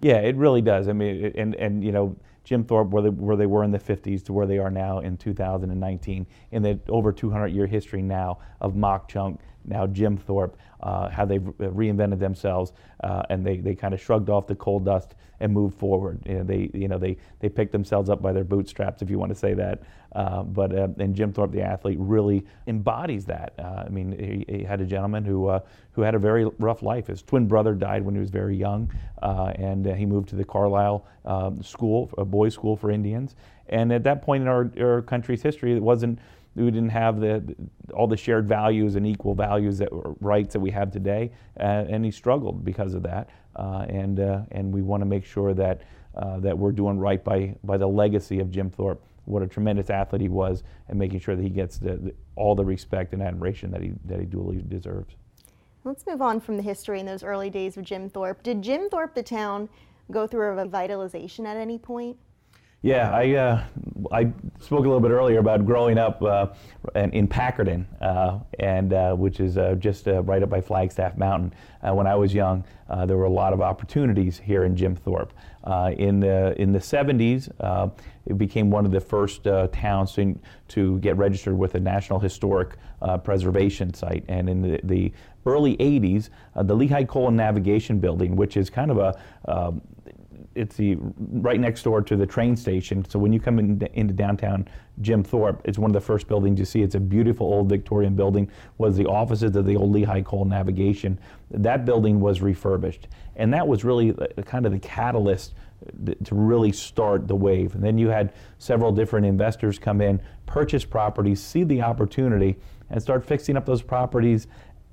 Yeah, 0.01 0.17
it 0.17 0.37
really 0.37 0.61
does. 0.61 0.89
I 0.89 0.93
mean, 0.93 1.33
and 1.37 1.55
and 1.55 1.83
you 1.83 1.91
know, 1.91 2.15
Jim 2.45 2.65
Thorpe, 2.65 2.91
where 2.91 3.03
they, 3.03 3.09
where 3.09 3.37
they 3.37 3.47
were 3.47 3.65
in 3.65 3.71
the 3.71 3.79
50s 3.79 4.25
to 4.27 4.33
where 4.33 4.47
they 4.47 4.59
are 4.59 4.71
now 4.71 5.01
in 5.01 5.17
2019, 5.17 6.27
in 6.53 6.63
the 6.63 6.79
over 6.89 7.13
200 7.13 7.49
year 7.49 7.67
history 7.67 8.03
now 8.03 8.39
of 8.61 8.77
Mauch 8.77 9.09
Chunk, 9.09 9.41
now 9.66 9.87
Jim 9.87 10.16
Thorpe, 10.16 10.56
uh, 10.80 11.08
how 11.08 11.25
they've 11.25 11.42
reinvented 11.42 12.18
themselves, 12.18 12.73
uh, 13.02 13.23
and 13.30 13.44
they, 13.44 13.58
they 13.58 13.75
kind 13.75 13.94
of 13.94 14.00
shrugged 14.00 14.30
off 14.30 14.46
the 14.46 14.54
coal 14.54 14.80
dust 14.80 15.14
and 15.40 15.52
moved 15.52 15.78
forward. 15.78 16.20
You 16.26 16.35
know, 16.37 16.44
they 16.44 16.70
you 16.73 16.88
know 16.88 16.99
they 16.99 17.16
they 17.40 17.49
picked 17.49 17.73
themselves 17.73 18.08
up 18.08 18.23
by 18.23 18.32
their 18.32 18.44
bootstraps, 18.44 19.02
if 19.02 19.11
you 19.11 19.18
want 19.18 19.30
to 19.30 19.38
say 19.38 19.54
that. 19.54 19.82
Uh, 20.14 20.42
but 20.42 20.75
uh, 20.75 20.88
and 20.99 21.14
Jim 21.14 21.32
Thorpe, 21.32 21.52
the 21.52 21.62
athlete, 21.62 21.99
really 22.00 22.46
embodies 22.66 23.26
that. 23.26 23.52
Uh, 23.58 23.85
I 23.87 23.88
mean, 23.88 24.12
he, 24.49 24.56
he 24.58 24.64
had 24.64 24.80
a 24.80 24.87
gentleman 24.87 25.25
who 25.25 25.49
uh, 25.49 25.61
who 25.92 26.02
had 26.02 26.14
a 26.14 26.18
very 26.18 26.46
rough 26.58 26.82
life. 26.82 27.08
His 27.08 27.23
twin 27.23 27.46
brother 27.46 27.75
died 27.75 28.02
when 28.02 28.14
he 28.14 28.20
was 28.20 28.30
very 28.30 28.56
young, 28.56 28.90
and 29.23 29.87
he 29.87 30.06
moved 30.06 30.28
to 30.30 30.37
the 30.37 30.44
Carlisle 30.44 31.06
um, 31.25 31.62
School, 31.62 32.11
a 32.16 32.25
boys' 32.25 32.54
school 32.54 32.76
for 32.76 32.90
Indians. 32.90 33.35
And 33.68 33.92
at 33.92 34.04
that 34.04 34.23
point 34.23 34.42
in 34.42 34.49
our, 34.49 34.70
our 34.80 35.02
country's 35.02 35.42
history, 35.42 35.75
it 35.75 35.82
wasn't 35.82 36.18
we 36.57 36.71
didn't 36.71 36.89
have 36.89 37.21
the, 37.21 37.55
all 37.95 38.07
the 38.07 38.17
shared 38.17 38.49
values 38.49 38.97
and 38.97 39.07
equal 39.07 39.35
values 39.35 39.79
that 39.79 39.89
rights 40.21 40.55
that 40.55 40.61
we 40.61 40.71
have 40.71 40.91
today, 40.91 41.31
uh, 41.61 41.85
and 41.89 42.05
he 42.05 42.11
struggled 42.11 42.65
because 42.65 42.95
of 42.95 43.03
that. 43.03 43.29
Uh, 43.55 43.87
and 43.89 44.21
uh, 44.21 44.41
and 44.51 44.73
we 44.73 44.83
want 44.83 45.01
to 45.01 45.07
make 45.07 45.25
sure 45.25 45.55
that 45.55 45.83
uh, 46.15 46.39
that 46.41 46.57
we're 46.57 46.73
doing 46.73 46.99
right 46.99 47.23
by 47.23 47.55
by 47.65 47.77
the 47.77 47.87
legacy 47.87 48.41
of 48.41 48.51
Jim 48.51 48.71
Thorpe. 48.71 49.03
What 49.25 49.43
a 49.43 49.47
tremendous 49.47 49.91
athlete 49.91 50.23
he 50.23 50.29
was, 50.29 50.63
and 50.89 50.99
making 50.99 51.21
sure 51.21 51.35
that 51.35 51.43
he 51.43 51.51
gets 51.51 51.79
the, 51.79 51.97
the, 51.97 52.15
all 52.37 52.55
the 52.55 52.65
respect 52.65 53.13
and 53.13 53.23
admiration 53.23 53.71
that 53.73 53.83
he 53.83 53.93
that 54.05 54.21
he 54.21 54.27
duly 54.27 54.63
deserves. 54.69 55.15
Let's 55.85 56.07
move 56.07 56.21
on 56.21 56.41
from 56.41 56.57
the 56.57 56.63
history 56.63 57.01
in 57.01 57.07
those 57.07 57.23
early 57.23 57.49
days 57.49 57.77
of 57.77 57.85
Jim 57.85 58.11
Thorpe. 58.11 58.43
Did 58.43 58.61
Jim 58.61 58.91
Thorpe, 58.91 59.15
the 59.15 59.23
town, 59.23 59.69
go 60.11 60.27
through 60.27 60.59
a 60.59 60.67
revitalization 60.67 61.47
at 61.47 61.57
any 61.57 61.79
point? 61.79 62.17
Yeah, 62.83 63.11
I, 63.11 63.35
uh, 63.35 63.64
I 64.12 64.33
spoke 64.61 64.80
a 64.80 64.88
little 64.88 65.00
bit 65.00 65.11
earlier 65.11 65.38
about 65.38 65.64
growing 65.64 65.99
up 65.99 66.23
uh, 66.23 66.49
in 66.95 67.26
Packerton, 67.26 67.87
uh, 68.00 68.38
and 68.61 68.92
uh, 68.92 69.14
which 69.14 69.40
is 69.40 69.56
uh, 69.56 69.75
just 69.78 70.06
uh, 70.06 70.23
right 70.23 70.42
up 70.42 70.50
by 70.50 70.61
Flagstaff 70.61 71.16
Mountain. 71.16 71.52
when 71.83 72.06
I 72.06 72.14
was 72.14 72.33
young, 72.35 72.64
there 73.06 73.16
were 73.16 73.25
a 73.25 73.30
lot 73.30 73.52
of 73.52 73.61
opportunities 73.61 74.38
here 74.38 74.64
in 74.64 74.76
Jim 74.76 74.95
Thorpe. 74.95 75.33
in 75.97 76.21
the 76.21 76.54
in 76.61 76.73
the 76.73 76.78
70s, 76.78 77.50
it 78.26 78.38
became 78.38 78.71
one 78.71 78.85
of 78.85 78.92
the 78.92 79.00
first 79.00 79.45
towns 79.73 80.12
to, 80.12 80.38
to 80.68 80.99
get 80.99 81.16
registered 81.16 81.59
with 81.59 81.75
a 81.75 81.80
National 81.80 82.21
Historic 82.21 82.76
Preservation 83.25 83.95
Site, 83.95 84.25
and 84.28 84.49
in 84.49 84.62
the, 84.62 84.80
the 84.85 85.12
early 85.47 85.76
80s, 85.76 86.28
uh, 86.54 86.62
the 86.62 86.75
Lehigh 86.75 87.04
Coal 87.04 87.28
and 87.28 87.37
Navigation 87.37 87.99
Building, 87.99 88.37
which 88.37 88.56
is 88.56 88.68
kind 88.68 88.90
of 88.90 88.99
a 88.99 89.18
um, 89.47 89.80
it's 90.57 90.77
the 90.77 90.97
right 91.19 91.61
next 91.61 91.83
door 91.83 92.03
to 92.03 92.17
the 92.17 92.27
train 92.27 92.57
station. 92.57 93.05
So 93.09 93.19
when 93.19 93.33
you 93.33 93.41
come 93.41 93.59
in, 93.59 93.81
into 93.95 94.15
downtown 94.15 94.67
Jim 95.03 95.23
Thorpe, 95.23 95.61
it's 95.65 95.79
one 95.79 95.91
of 95.91 95.95
the 95.95 96.01
first 96.01 96.27
buildings 96.27 96.59
you 96.59 96.65
see. 96.65 96.83
It's 96.83 96.95
a 96.95 97.01
beautiful 97.01 97.47
old 97.47 97.69
Victorian 97.69 98.15
building. 98.15 98.51
Was 98.79 98.97
the 98.97 99.07
offices 99.07 99.55
of 99.55 99.67
the 99.67 99.77
old 99.77 99.93
Lehigh 99.93 100.23
Coal 100.23 100.45
Navigation. 100.45 101.19
That 101.51 101.85
building 101.85 102.21
was 102.21 102.41
refurbished, 102.41 103.09
and 103.37 103.53
that 103.53 103.67
was 103.67 103.85
really 103.85 104.15
kind 104.47 104.67
of 104.67 104.73
the 104.73 104.79
catalyst 104.79 105.55
to 106.25 106.35
really 106.35 106.73
start 106.73 107.29
the 107.29 107.37
wave. 107.37 107.75
And 107.75 107.85
then 107.85 107.99
you 107.99 108.09
had 108.09 108.33
several 108.59 108.93
different 108.93 109.27
investors 109.27 109.79
come 109.79 110.01
in, 110.01 110.21
purchase 110.47 110.85
properties, 110.85 111.43
see 111.43 111.65
the 111.65 111.83
opportunity, 111.83 112.57
and 112.91 113.01
start 113.03 113.25
fixing 113.25 113.57
up 113.57 113.67
those 113.67 113.83
properties 113.83 114.47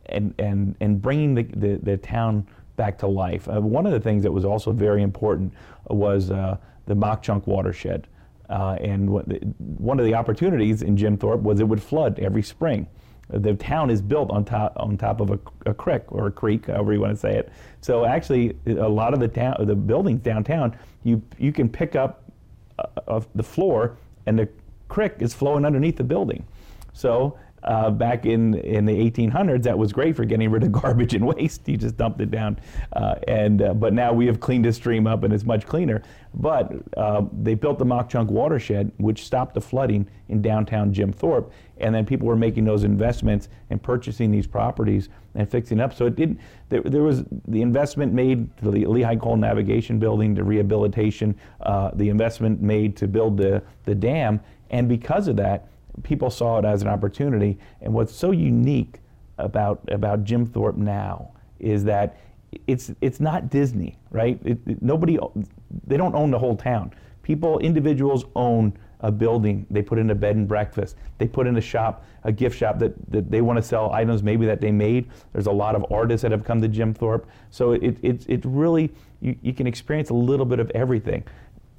and, 0.08 0.34
and, 0.39 0.75
and 0.82 1.01
bringing 1.01 1.34
the, 1.34 1.43
the, 1.43 1.79
the 1.82 1.98
town 1.98 2.46
back 2.75 2.97
to 2.99 3.07
life. 3.07 3.47
Uh, 3.47 3.61
one 3.61 3.85
of 3.85 3.91
the 3.91 3.99
things 3.99 4.23
that 4.23 4.31
was 4.31 4.45
also 4.45 4.71
very 4.71 5.03
important 5.03 5.53
was 5.87 6.31
uh, 6.31 6.57
the 6.85 6.95
Mauch 6.95 7.21
Chunk 7.21 7.47
watershed. 7.47 8.07
Uh, 8.49 8.77
and 8.81 9.09
one 9.09 9.99
of 9.99 10.05
the 10.05 10.13
opportunities 10.13 10.81
in 10.81 10.97
Jim 10.97 11.17
Thorpe 11.17 11.41
was 11.41 11.59
it 11.59 11.67
would 11.67 11.81
flood 11.81 12.19
every 12.19 12.43
spring. 12.43 12.87
The 13.29 13.53
town 13.53 13.89
is 13.89 14.01
built 14.01 14.29
on 14.31 14.43
top 14.43 14.73
on 14.75 14.97
top 14.97 15.21
of 15.21 15.31
a, 15.31 15.39
a 15.65 15.73
creek 15.73 16.03
or 16.09 16.27
a 16.27 16.31
creek, 16.31 16.67
however 16.67 16.93
you 16.93 16.99
want 16.99 17.13
to 17.13 17.19
say 17.19 17.35
it. 17.35 17.51
So 17.79 18.05
actually, 18.05 18.55
a 18.67 18.87
lot 18.87 19.13
of 19.13 19.21
the 19.21 19.29
town, 19.29 19.55
the 19.61 19.75
buildings 19.75 20.19
downtown, 20.21 20.75
you 21.03 21.21
you 21.39 21.53
can 21.53 21.69
pick 21.69 21.95
up 21.95 22.29
uh, 23.07 23.21
the 23.33 23.43
floor, 23.43 23.97
and 24.25 24.37
the 24.37 24.49
creek 24.89 25.13
is 25.19 25.33
flowing 25.33 25.65
underneath 25.65 25.95
the 25.95 26.03
building. 26.03 26.45
So 26.91 27.39
uh, 27.63 27.89
back 27.89 28.25
in, 28.25 28.55
in 28.55 28.86
the 28.86 28.93
1800s, 28.93 29.63
that 29.63 29.77
was 29.77 29.93
great 29.93 30.15
for 30.15 30.25
getting 30.25 30.50
rid 30.51 30.63
of 30.63 30.72
garbage 30.82 31.13
and 31.13 31.25
waste. 31.25 31.67
You 31.67 31.77
just 31.77 31.98
dumped 31.98 32.22
it 32.22 32.32
down. 32.32 32.60
Uh, 32.93 33.15
and, 33.27 33.62
uh, 33.62 33.74
but 33.74 33.93
now 33.93 34.13
we 34.13 34.25
have 34.27 34.39
cleaned 34.39 34.65
the 34.65 34.74
stream 34.74 35.08
up 35.08 35.24
and 35.24 35.34
it's 35.34 35.43
much 35.43 35.65
cleaner. 35.65 36.01
But 36.34 36.72
uh, 36.98 37.24
they 37.41 37.55
built 37.55 37.79
the 37.79 37.86
Mauch 37.86 38.10
Chunk 38.10 38.32
watershed, 38.32 38.91
which 38.98 39.25
stopped 39.25 39.53
the 39.53 39.62
flooding 39.62 40.08
in 40.29 40.41
downtown 40.41 40.91
Jim 40.91 41.12
Thorpe. 41.13 41.51
And 41.77 41.93
then 41.93 42.05
people 42.05 42.27
were 42.27 42.36
making 42.36 42.65
those 42.65 42.84
investments 42.84 43.50
and 43.70 43.82
purchasing 43.82 44.32
these 44.32 44.48
properties 44.48 45.10
and 45.36 45.50
fixing 45.50 45.79
up. 45.79 45.93
So 45.93 46.05
it 46.05 46.15
didn't, 46.15 46.39
there, 46.70 46.82
there 46.82 47.03
was 47.03 47.24
the 47.48 47.62
investment 47.62 48.13
made 48.13 48.55
to 48.58 48.72
the 48.72 48.86
Lehigh 48.86 49.15
Coal 49.15 49.38
Navigation 49.38 50.00
Building, 50.00 50.36
to 50.36 50.43
rehabilitation, 50.43 51.36
uh, 51.62 51.91
the 51.93 52.10
investment 52.10 52.62
made 52.62 52.96
to 52.98 53.08
build 53.08 53.38
the, 53.38 53.63
the 53.86 53.96
dam. 53.96 54.39
And 54.70 54.88
because 54.88 55.27
of 55.27 55.36
that, 55.38 55.67
people 56.01 56.29
saw 56.29 56.57
it 56.59 56.65
as 56.65 56.81
an 56.81 56.88
opportunity. 56.88 57.57
And 57.81 57.93
what's 57.93 58.15
so 58.15 58.31
unique 58.31 59.00
about 59.38 59.81
about 59.89 60.23
Jim 60.23 60.45
Thorpe 60.45 60.77
now 60.77 61.31
is 61.59 61.83
that 61.85 62.17
it's 62.67 62.91
it's 63.01 63.19
not 63.19 63.50
Disney, 63.50 63.97
right? 64.12 64.39
It, 64.43 64.59
it, 64.65 64.81
nobody 64.81 65.17
they 65.85 65.97
don't 65.97 66.15
own 66.15 66.31
the 66.31 66.39
whole 66.39 66.55
town. 66.55 66.91
People, 67.23 67.59
individuals 67.59 68.25
own 68.35 68.77
a 69.00 69.12
building. 69.12 69.65
They 69.69 69.81
put 69.81 70.00
in 70.00 70.09
a 70.09 70.15
bed 70.15 70.35
and 70.35 70.47
breakfast. 70.47 70.97
They 71.17 71.27
put 71.27 71.45
in 71.47 71.57
a 71.57 71.62
shop, 71.62 72.05
a 72.23 72.31
gift 72.31 72.57
shop 72.57 72.79
that, 72.79 72.93
that 73.12 73.29
they 73.29 73.41
want 73.41 73.57
to 73.57 73.63
sell 73.63 73.91
items 73.91 74.23
maybe 74.23 74.45
that 74.45 74.62
they 74.62 74.71
made. 74.71 75.09
There's 75.33 75.47
a 75.47 75.51
lot 75.51 75.75
of 75.75 75.85
artists 75.91 76.21
that 76.23 76.31
have 76.31 76.43
come 76.43 76.62
to 76.62 76.67
Jim 76.67 76.93
Thorpe. 76.93 77.27
So 77.50 77.73
it, 77.73 77.97
it, 78.01 78.25
it 78.27 78.41
really, 78.45 78.91
you, 79.19 79.38
you 79.41 79.53
can 79.53 79.67
experience 79.67 80.09
a 80.09 80.13
little 80.13 80.45
bit 80.45 80.59
of 80.59 80.69
everything. 80.71 81.23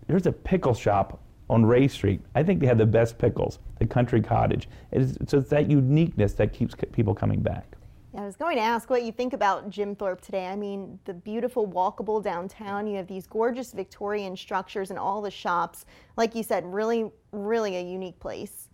There's 0.07 0.27
a 0.27 0.33
pickle 0.33 0.75
shop 0.75 1.19
on 1.51 1.65
Race 1.65 1.93
Street. 1.93 2.21
I 2.35 2.43
think 2.43 2.61
they 2.61 2.67
have 2.67 2.79
the 2.79 2.87
best 2.87 3.19
pickles, 3.19 3.59
the 3.79 3.87
Country 3.87 4.21
Cottage. 4.21 4.69
It's, 4.93 5.17
so 5.31 5.39
it's 5.39 5.51
that 5.51 5.71
uniqueness 5.71 6.35
that 6.35 6.53
keeps 6.53 6.75
people 6.93 7.15
coming 7.15 7.41
back. 7.41 7.77
Yeah, 8.15 8.23
I 8.23 8.27
was 8.27 8.37
going 8.37 8.57
to 8.57 8.63
ask 8.63 8.91
what 8.91 9.03
you 9.03 9.11
think 9.11 9.33
about 9.33 9.69
Jim 9.71 9.97
Thorpe 9.97 10.21
today. 10.21 10.47
I 10.47 10.55
mean, 10.55 11.01
the 11.05 11.15
beautiful 11.15 11.67
walkable 11.67 12.23
downtown. 12.23 12.87
You 12.87 12.97
have 12.97 13.09
these 13.09 13.27
gorgeous 13.27 13.73
Victorian 13.73 14.37
structures 14.37 14.91
and 14.91 14.99
all 14.99 15.21
the 15.21 15.33
shops. 15.33 15.85
Like 16.17 16.35
you 16.35 16.45
said, 16.45 16.65
really, 16.65 17.11
really 17.33 17.77
a 17.77 17.83
unique 17.83 18.21
place. 18.21 18.69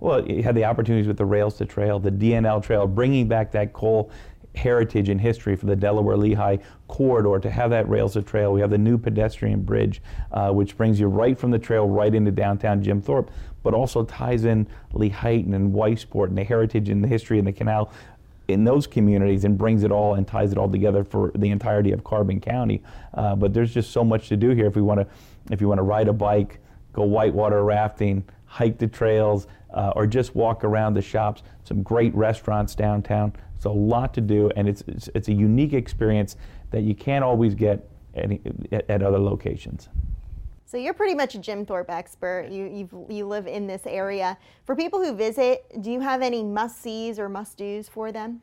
Well, 0.00 0.28
you 0.28 0.42
had 0.42 0.56
the 0.56 0.64
opportunities 0.64 1.06
with 1.06 1.16
the 1.16 1.24
Rails 1.24 1.56
to 1.58 1.64
Trail, 1.64 2.00
the 2.00 2.10
D&L 2.10 2.60
Trail, 2.60 2.86
bringing 2.88 3.28
back 3.28 3.52
that 3.52 3.72
coal 3.72 4.10
heritage 4.54 5.08
and 5.08 5.20
history 5.20 5.56
for 5.56 5.66
the 5.66 5.76
Delaware 5.76 6.16
Lehigh 6.16 6.58
corridor 6.88 7.38
to 7.40 7.50
have 7.50 7.70
that 7.70 7.88
rails 7.88 8.12
to 8.14 8.22
trail. 8.22 8.52
We 8.52 8.60
have 8.60 8.70
the 8.70 8.78
new 8.78 8.96
pedestrian 8.98 9.62
bridge, 9.62 10.00
uh, 10.32 10.50
which 10.50 10.76
brings 10.76 11.00
you 11.00 11.08
right 11.08 11.38
from 11.38 11.50
the 11.50 11.58
trail 11.58 11.88
right 11.88 12.14
into 12.14 12.30
downtown 12.30 12.82
Jim 12.82 13.00
Thorpe, 13.00 13.30
but 13.62 13.74
also 13.74 14.04
ties 14.04 14.44
in 14.44 14.66
Lehighton 14.92 15.54
and 15.54 15.74
Weissport 15.74 16.28
and 16.28 16.38
the 16.38 16.44
heritage 16.44 16.88
and 16.88 17.02
the 17.02 17.08
history 17.08 17.38
and 17.38 17.46
the 17.46 17.52
canal 17.52 17.92
in 18.48 18.64
those 18.64 18.86
communities 18.86 19.44
and 19.44 19.56
brings 19.56 19.84
it 19.84 19.90
all 19.90 20.14
and 20.14 20.28
ties 20.28 20.52
it 20.52 20.58
all 20.58 20.70
together 20.70 21.02
for 21.02 21.32
the 21.34 21.50
entirety 21.50 21.92
of 21.92 22.04
Carbon 22.04 22.40
County. 22.40 22.82
Uh, 23.14 23.34
but 23.34 23.54
there's 23.54 23.72
just 23.72 23.90
so 23.90 24.04
much 24.04 24.28
to 24.28 24.36
do 24.36 24.50
here 24.50 24.66
if 24.66 24.76
we 24.76 24.82
want 24.82 25.00
to, 25.00 25.06
if 25.50 25.60
you 25.60 25.68
want 25.68 25.78
to 25.78 25.82
ride 25.82 26.08
a 26.08 26.12
bike, 26.12 26.58
go 26.92 27.04
whitewater 27.04 27.64
rafting, 27.64 28.22
hike 28.44 28.78
the 28.78 28.86
trails, 28.86 29.46
uh, 29.72 29.92
or 29.96 30.06
just 30.06 30.34
walk 30.34 30.62
around 30.62 30.94
the 30.94 31.02
shops. 31.02 31.42
Some 31.64 31.82
great 31.82 32.14
restaurants 32.14 32.74
downtown. 32.74 33.32
It's 33.64 33.70
a 33.70 33.72
lot 33.72 34.12
to 34.12 34.20
do, 34.20 34.50
and 34.56 34.68
it's, 34.68 34.82
it's, 34.86 35.08
it's 35.14 35.28
a 35.28 35.32
unique 35.32 35.72
experience 35.72 36.36
that 36.70 36.82
you 36.82 36.94
can't 36.94 37.24
always 37.24 37.54
get 37.54 37.88
any, 38.14 38.42
at, 38.70 38.90
at 38.90 39.02
other 39.02 39.18
locations. 39.18 39.88
So 40.66 40.76
you're 40.76 40.92
pretty 40.92 41.14
much 41.14 41.34
a 41.34 41.38
Jim 41.38 41.64
Thorpe 41.64 41.88
expert. 41.88 42.48
You 42.50 43.06
you 43.08 43.26
live 43.26 43.46
in 43.46 43.66
this 43.66 43.86
area. 43.86 44.36
For 44.66 44.76
people 44.76 45.02
who 45.02 45.14
visit, 45.14 45.64
do 45.80 45.90
you 45.90 46.00
have 46.00 46.20
any 46.20 46.42
must 46.42 46.82
sees 46.82 47.18
or 47.18 47.30
must 47.30 47.56
dos 47.56 47.88
for 47.88 48.12
them? 48.12 48.42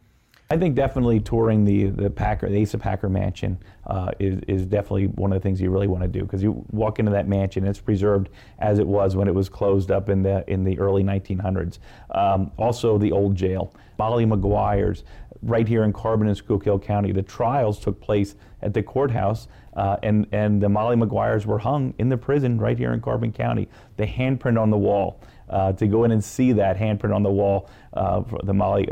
I 0.52 0.58
think 0.58 0.76
definitely 0.76 1.22
touring 1.22 1.64
the 1.64 1.86
the 1.86 2.10
Packer, 2.10 2.50
the 2.50 2.62
Asa 2.62 2.78
Packer 2.78 3.08
Mansion, 3.08 3.58
uh, 3.88 4.12
is 4.20 4.42
is 4.50 4.66
definitely 4.66 5.08
one 5.08 5.32
of 5.32 5.42
the 5.42 5.42
things 5.42 5.62
you 5.62 5.70
really 5.70 5.88
want 5.88 6.04
to 6.04 6.10
do 6.10 6.24
because 6.24 6.44
you 6.44 6.66
walk 6.72 7.00
into 7.00 7.10
that 7.14 7.26
mansion, 7.26 7.66
it's 7.66 7.80
preserved 7.80 8.28
as 8.60 8.78
it 8.78 8.86
was 8.86 9.16
when 9.16 9.30
it 9.30 9.34
was 9.34 9.48
closed 9.48 9.92
up 9.92 10.10
in 10.10 10.22
the 10.22 10.44
in 10.52 10.66
the 10.66 10.78
early 10.78 11.06
1900s. 11.06 11.80
Um, 12.14 12.52
also, 12.58 12.98
the 12.98 13.14
old 13.14 13.34
jail, 13.34 13.74
Molly 13.98 14.26
Maguire's, 14.26 15.06
right 15.42 15.66
here 15.66 15.86
in 15.86 15.94
Carbon 15.94 16.28
and 16.28 16.36
Schuylkill 16.36 16.80
County. 16.80 17.14
The 17.14 17.24
trials 17.24 17.80
took 17.80 18.02
place 18.02 18.36
at 18.62 18.74
the 18.74 18.84
courthouse, 18.84 19.48
uh, 19.78 19.96
and 20.04 20.28
and 20.34 20.62
the 20.62 20.68
Molly 20.68 20.98
Maguires 20.98 21.46
were 21.46 21.60
hung 21.60 21.94
in 21.98 22.10
the 22.10 22.18
prison 22.18 22.58
right 22.58 22.78
here 22.78 22.92
in 22.92 23.00
Carbon 23.00 23.32
County. 23.32 23.70
The 23.96 24.06
handprint 24.06 24.62
on 24.62 24.70
the 24.70 24.78
wall. 24.78 25.22
Uh, 25.50 25.74
to 25.74 25.86
go 25.86 26.06
in 26.06 26.12
and 26.12 26.24
see 26.24 26.54
that 26.54 26.78
handprint 26.78 27.14
on 27.14 27.24
the 27.24 27.32
wall, 27.32 27.70
uh, 27.94 28.22
the 28.44 28.54
Molly 28.54 28.88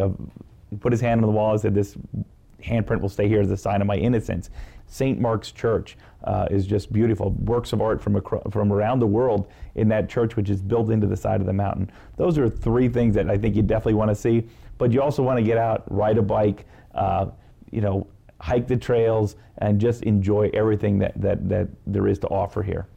put 0.80 0.92
his 0.92 1.02
hand 1.02 1.22
on 1.22 1.28
the 1.28 1.34
wall 1.34 1.52
and 1.52 1.62
said, 1.62 1.74
This 1.74 1.96
handprint 2.64 3.02
will 3.02 3.10
stay 3.10 3.28
here 3.28 3.42
as 3.42 3.52
a 3.52 3.58
sign 3.58 3.82
of 3.82 3.88
my 3.88 3.96
innocence. 3.96 4.50
St. 4.88 5.20
Mark's 5.20 5.52
Church 5.52 5.98
uh, 6.24 6.48
is 6.50 6.66
just 6.66 6.92
beautiful. 6.92 7.32
Works 7.32 7.74
of 7.74 7.82
art 7.82 8.02
from, 8.02 8.22
from 8.52 8.74
around 8.74 9.00
the 9.00 9.08
world 9.08 9.52
in 9.76 9.88
that 9.90 10.10
church, 10.10 10.36
which 10.36 10.50
is 10.50 10.62
built 10.62 10.90
into 10.90 11.08
the 11.08 11.16
side 11.16 11.42
of 11.42 11.48
the 11.48 11.54
mountain. 11.54 11.92
Those 12.18 12.38
are 12.38 12.50
three 12.50 12.90
things 12.90 13.16
that 13.16 13.30
I 13.30 13.38
think 13.38 13.56
you 13.56 13.62
definitely 13.62 13.94
want 13.94 14.10
to 14.10 14.16
see. 14.16 14.48
But 14.78 14.92
you 14.92 15.02
also 15.02 15.22
want 15.22 15.38
to 15.38 15.44
get 15.44 15.58
out, 15.58 15.84
ride 15.92 16.18
a 16.18 16.22
bike, 16.22 16.66
uh, 16.96 17.28
you 17.70 17.82
know, 17.82 18.08
hike 18.40 18.68
the 18.68 18.78
trails, 18.78 19.36
and 19.60 19.80
just 19.80 20.04
enjoy 20.04 20.50
everything 20.54 20.98
that, 21.00 21.20
that, 21.22 21.48
that 21.50 21.68
there 21.86 22.08
is 22.08 22.18
to 22.20 22.28
offer 22.28 22.64
here. 22.64 22.88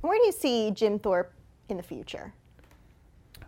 Where 0.00 0.16
do 0.16 0.24
you 0.24 0.32
see 0.32 0.70
Jim 0.70 0.98
Thorpe 0.98 1.32
in 1.68 1.76
the 1.76 1.82
future? 1.82 2.32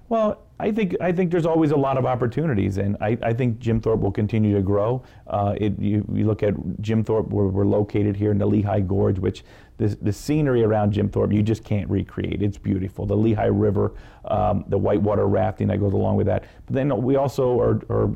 Well, 0.08 0.42
I 0.58 0.70
think 0.70 0.96
I 1.00 1.12
think 1.12 1.30
there's 1.30 1.46
always 1.46 1.72
a 1.72 1.76
lot 1.76 1.98
of 1.98 2.06
opportunities, 2.06 2.78
and 2.78 2.96
I, 3.00 3.18
I 3.22 3.32
think 3.32 3.58
Jim 3.58 3.80
Thorpe 3.80 4.00
will 4.00 4.12
continue 4.12 4.54
to 4.54 4.62
grow. 4.62 5.02
Uh, 5.26 5.54
it, 5.60 5.78
you, 5.78 6.06
you, 6.12 6.24
look 6.24 6.42
at 6.42 6.54
Jim 6.80 7.04
Thorpe, 7.04 7.28
we're, 7.28 7.48
we're, 7.48 7.66
located 7.66 8.16
here 8.16 8.30
in 8.30 8.38
the 8.38 8.46
Lehigh 8.46 8.80
Gorge, 8.80 9.18
which 9.18 9.44
the, 9.76 9.88
the 10.00 10.12
scenery 10.12 10.62
around 10.62 10.92
Jim 10.92 11.08
Thorpe 11.08 11.32
you 11.32 11.42
just 11.42 11.64
can't 11.64 11.90
recreate. 11.90 12.40
It's 12.40 12.56
beautiful. 12.56 13.04
The 13.04 13.16
Lehigh 13.16 13.46
River, 13.46 13.94
um, 14.24 14.64
the 14.68 14.78
whitewater 14.78 15.26
rafting 15.26 15.68
that 15.68 15.80
goes 15.80 15.92
along 15.92 16.16
with 16.16 16.26
that. 16.26 16.44
But 16.66 16.74
then 16.74 17.02
we 17.02 17.16
also 17.16 17.60
are, 17.60 17.80
are 17.90 18.10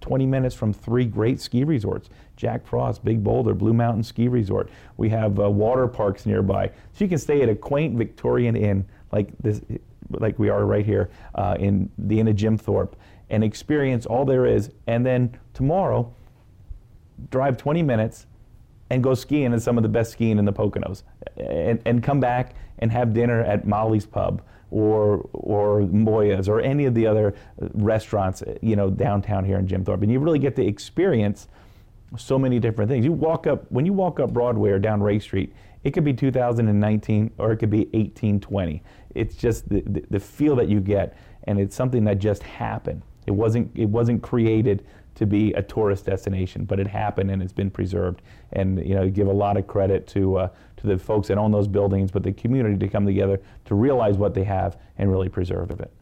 20 0.00 0.26
minutes 0.26 0.54
from 0.54 0.72
three 0.72 1.04
great 1.04 1.40
ski 1.40 1.62
resorts 1.64 2.08
Jack 2.36 2.66
Frost, 2.66 3.04
Big 3.04 3.22
Boulder, 3.22 3.54
Blue 3.54 3.74
Mountain 3.74 4.02
Ski 4.02 4.28
Resort. 4.28 4.70
We 4.96 5.08
have 5.10 5.38
uh, 5.38 5.50
water 5.50 5.86
parks 5.86 6.24
nearby. 6.24 6.68
So 6.92 7.04
you 7.04 7.08
can 7.08 7.18
stay 7.18 7.42
at 7.42 7.48
a 7.48 7.54
quaint 7.54 7.96
Victorian 7.96 8.56
inn 8.56 8.86
like 9.12 9.30
this 9.38 9.60
like 10.10 10.38
we 10.38 10.48
are 10.48 10.64
right 10.64 10.84
here 10.84 11.10
uh, 11.34 11.56
in 11.58 11.90
the 11.98 12.20
Inn 12.20 12.28
of 12.28 12.36
Jim 12.36 12.56
Thorpe, 12.56 12.96
and 13.30 13.44
experience 13.44 14.06
all 14.06 14.24
there 14.24 14.46
is. 14.46 14.70
And 14.86 15.04
then 15.04 15.38
tomorrow, 15.54 16.14
drive 17.30 17.56
20 17.56 17.82
minutes 17.82 18.26
and 18.90 19.02
go 19.02 19.14
skiing 19.14 19.52
in 19.52 19.60
some 19.60 19.76
of 19.76 19.82
the 19.82 19.88
best 19.88 20.12
skiing 20.12 20.38
in 20.38 20.44
the 20.44 20.52
Poconos, 20.52 21.02
and, 21.36 21.80
and 21.84 22.02
come 22.02 22.20
back 22.20 22.54
and 22.78 22.90
have 22.90 23.12
dinner 23.12 23.40
at 23.40 23.66
Molly's 23.66 24.06
Pub 24.06 24.42
or 24.70 25.28
or 25.32 25.80
Moya's 25.80 26.48
or 26.48 26.60
any 26.60 26.84
of 26.84 26.94
the 26.94 27.06
other 27.06 27.34
restaurants, 27.74 28.42
you 28.60 28.76
know, 28.76 28.90
downtown 28.90 29.44
here 29.44 29.58
in 29.58 29.66
Jim 29.66 29.84
Thorpe, 29.84 30.02
and 30.02 30.12
you 30.12 30.20
really 30.20 30.38
get 30.38 30.56
to 30.56 30.66
experience 30.66 31.48
so 32.16 32.38
many 32.38 32.58
different 32.58 32.90
things. 32.90 33.04
You 33.04 33.12
walk 33.12 33.46
up 33.46 33.70
when 33.70 33.84
you 33.86 33.92
walk 33.92 34.20
up 34.20 34.32
Broadway 34.32 34.70
or 34.70 34.78
down 34.78 35.02
Race 35.02 35.24
Street, 35.24 35.52
it 35.84 35.92
could 35.92 36.04
be 36.04 36.12
2019 36.12 37.30
or 37.38 37.52
it 37.52 37.56
could 37.58 37.70
be 37.70 37.84
1820 37.92 38.82
it's 39.14 39.34
just 39.34 39.68
the, 39.68 39.82
the, 39.82 40.04
the 40.10 40.20
feel 40.20 40.56
that 40.56 40.68
you 40.68 40.80
get, 40.80 41.16
and 41.44 41.58
it's 41.58 41.74
something 41.74 42.04
that 42.04 42.18
just 42.18 42.42
happened. 42.42 43.02
It 43.26 43.32
wasn't 43.32 43.70
it 43.74 43.88
wasn't 43.88 44.22
created 44.22 44.84
to 45.16 45.26
be 45.26 45.52
a 45.54 45.62
tourist 45.62 46.06
destination, 46.06 46.64
but 46.64 46.78
it 46.78 46.86
happened 46.86 47.30
and 47.30 47.42
it's 47.42 47.52
been 47.52 47.70
preserved. 47.70 48.22
And 48.52 48.86
you 48.86 48.94
know, 48.94 49.08
give 49.10 49.26
a 49.26 49.32
lot 49.32 49.56
of 49.56 49.66
credit 49.66 50.06
to 50.08 50.36
uh, 50.36 50.48
to 50.78 50.86
the 50.86 50.98
folks 50.98 51.28
that 51.28 51.38
own 51.38 51.50
those 51.50 51.68
buildings, 51.68 52.10
but 52.10 52.22
the 52.22 52.32
community 52.32 52.78
to 52.78 52.88
come 52.88 53.04
together 53.04 53.40
to 53.66 53.74
realize 53.74 54.16
what 54.16 54.34
they 54.34 54.44
have 54.44 54.78
and 54.96 55.10
really 55.10 55.28
preserve 55.28 55.70
it. 55.70 55.92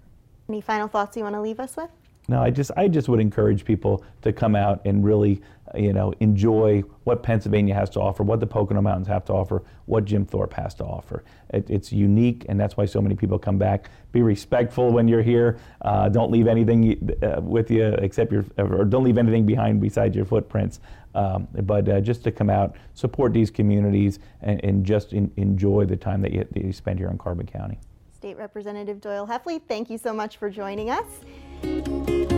Any 0.49 0.61
final 0.61 0.87
thoughts 0.87 1.17
you 1.17 1.23
want 1.23 1.35
to 1.35 1.41
leave 1.41 1.59
us 1.59 1.77
with? 1.77 1.91
No, 2.29 2.43
I 2.43 2.51
just 2.51 2.71
I 2.77 2.89
just 2.89 3.09
would 3.09 3.21
encourage 3.21 3.65
people 3.65 4.05
to 4.23 4.33
come 4.33 4.55
out 4.55 4.83
and 4.85 5.05
really, 5.05 5.41
you 5.79 5.93
know, 5.93 6.13
enjoy 6.21 6.83
what 7.05 7.23
Pennsylvania 7.23 7.75
has 7.75 7.91
to 7.91 8.01
offer, 8.01 8.23
what 8.23 8.41
the 8.41 8.47
Pocono 8.47 8.81
Mountains 8.83 9.09
have 9.09 9.25
to 9.27 9.33
offer, 9.33 9.63
what 9.87 10.05
Jim 10.05 10.25
Thorpe 10.25 10.53
has 10.55 10.75
to 10.75 10.85
offer. 10.85 11.25
It, 11.51 11.71
it's 11.71 11.93
unique, 11.93 12.45
and 12.49 12.59
that's 12.59 12.77
why 12.77 12.87
so 12.87 13.01
many 13.01 13.15
people 13.15 13.39
come 13.39 13.59
back. 13.59 13.91
Be 14.13 14.23
respectful 14.23 14.91
when 14.91 15.09
you're 15.09 15.23
here. 15.23 15.59
Uh, 15.83 16.09
don't 16.09 16.31
leave 16.31 16.47
anything 16.47 17.11
uh, 17.23 17.41
with 17.41 17.71
you 17.71 17.85
except 17.99 18.33
your, 18.33 18.45
or 18.59 18.85
don't 18.85 19.05
leave 19.05 19.19
anything 19.19 19.47
behind 19.47 19.81
besides 19.81 20.17
your 20.17 20.25
footprints. 20.25 20.81
Um, 21.15 21.49
but 21.63 21.89
uh, 21.89 22.01
just 22.01 22.25
to 22.25 22.33
come 22.33 22.51
out, 22.51 22.77
support 22.95 23.33
these 23.33 23.51
communities, 23.51 24.19
and, 24.43 24.63
and 24.63 24.85
just 24.85 25.13
in, 25.13 25.33
enjoy 25.37 25.87
the 25.87 25.97
time 25.97 26.21
that 26.23 26.33
you, 26.33 26.47
that 26.53 26.63
you 26.63 26.73
spend 26.73 26.99
here 26.99 27.09
in 27.09 27.17
Carbon 27.17 27.47
County. 27.47 27.79
State 28.13 28.37
Representative 28.37 29.01
Doyle 29.01 29.27
Heffley, 29.27 29.61
thank 29.67 29.89
you 29.89 29.99
so 29.99 30.13
much 30.13 30.37
for 30.37 30.51
joining 30.51 30.91
us. 30.91 32.36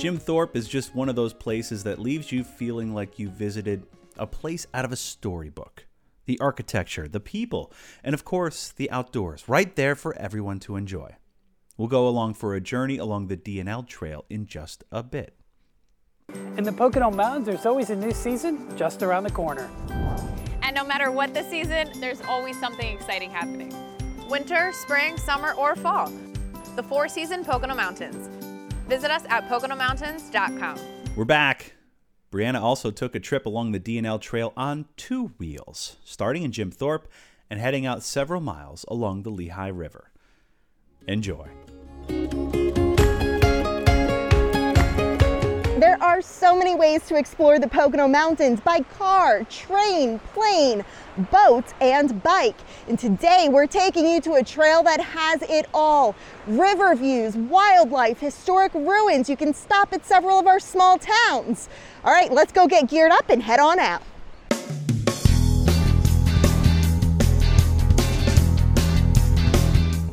Jim 0.00 0.16
Thorpe 0.16 0.56
is 0.56 0.66
just 0.66 0.94
one 0.94 1.10
of 1.10 1.14
those 1.14 1.34
places 1.34 1.84
that 1.84 1.98
leaves 1.98 2.32
you 2.32 2.42
feeling 2.42 2.94
like 2.94 3.18
you 3.18 3.28
visited 3.28 3.84
a 4.16 4.26
place 4.26 4.66
out 4.72 4.86
of 4.86 4.92
a 4.92 4.96
storybook. 4.96 5.84
The 6.24 6.40
architecture, 6.40 7.06
the 7.06 7.20
people, 7.20 7.70
and 8.02 8.14
of 8.14 8.24
course, 8.24 8.72
the 8.74 8.90
outdoors, 8.90 9.46
right 9.46 9.76
there 9.76 9.94
for 9.94 10.16
everyone 10.16 10.58
to 10.60 10.76
enjoy. 10.76 11.16
We'll 11.76 11.88
go 11.88 12.08
along 12.08 12.32
for 12.32 12.54
a 12.54 12.62
journey 12.62 12.96
along 12.96 13.26
the 13.26 13.36
D&L 13.36 13.82
Trail 13.82 14.24
in 14.30 14.46
just 14.46 14.84
a 14.90 15.02
bit. 15.02 15.34
In 16.56 16.64
the 16.64 16.72
Pocono 16.72 17.10
Mountains, 17.10 17.44
there's 17.44 17.66
always 17.66 17.90
a 17.90 17.96
new 17.96 18.12
season 18.12 18.74
just 18.78 19.02
around 19.02 19.24
the 19.24 19.30
corner. 19.30 19.68
And 20.62 20.74
no 20.74 20.82
matter 20.82 21.10
what 21.10 21.34
the 21.34 21.42
season, 21.42 21.90
there's 22.00 22.22
always 22.22 22.58
something 22.58 22.90
exciting 22.90 23.30
happening. 23.30 23.74
Winter, 24.30 24.72
spring, 24.72 25.18
summer, 25.18 25.52
or 25.52 25.76
fall. 25.76 26.10
The 26.74 26.82
four 26.82 27.06
season 27.06 27.44
Pocono 27.44 27.74
Mountains. 27.74 28.39
Visit 28.90 29.12
us 29.12 29.22
at 29.28 29.48
PoconoMountains.com. 29.48 30.80
We're 31.14 31.24
back. 31.24 31.74
Brianna 32.32 32.60
also 32.60 32.90
took 32.90 33.14
a 33.14 33.20
trip 33.20 33.46
along 33.46 33.70
the 33.70 33.78
D&L 33.78 34.18
Trail 34.18 34.52
on 34.56 34.86
two 34.96 35.28
wheels, 35.38 35.96
starting 36.04 36.42
in 36.42 36.50
Jim 36.50 36.72
Thorpe 36.72 37.08
and 37.48 37.60
heading 37.60 37.86
out 37.86 38.02
several 38.02 38.40
miles 38.40 38.84
along 38.88 39.22
the 39.22 39.30
Lehigh 39.30 39.68
River. 39.68 40.10
Enjoy. 41.06 41.46
Are 46.20 46.22
so 46.22 46.54
many 46.54 46.74
ways 46.74 47.06
to 47.06 47.16
explore 47.16 47.58
the 47.58 47.66
Pocono 47.66 48.06
Mountains 48.06 48.60
by 48.60 48.80
car, 48.80 49.42
train, 49.44 50.18
plane, 50.34 50.84
boat, 51.32 51.64
and 51.80 52.22
bike. 52.22 52.58
And 52.88 52.98
today 52.98 53.48
we're 53.50 53.66
taking 53.66 54.06
you 54.06 54.20
to 54.22 54.34
a 54.34 54.44
trail 54.44 54.82
that 54.82 55.00
has 55.00 55.40
it 55.48 55.64
all. 55.72 56.14
River 56.46 56.94
views, 56.94 57.38
wildlife, 57.38 58.20
historic 58.20 58.74
ruins. 58.74 59.30
You 59.30 59.36
can 59.38 59.54
stop 59.54 59.94
at 59.94 60.04
several 60.04 60.38
of 60.38 60.46
our 60.46 60.60
small 60.60 60.98
towns. 60.98 61.70
All 62.04 62.12
right, 62.12 62.30
let's 62.30 62.52
go 62.52 62.66
get 62.66 62.90
geared 62.90 63.12
up 63.12 63.30
and 63.30 63.42
head 63.42 63.58
on 63.58 63.78
out. 63.78 64.02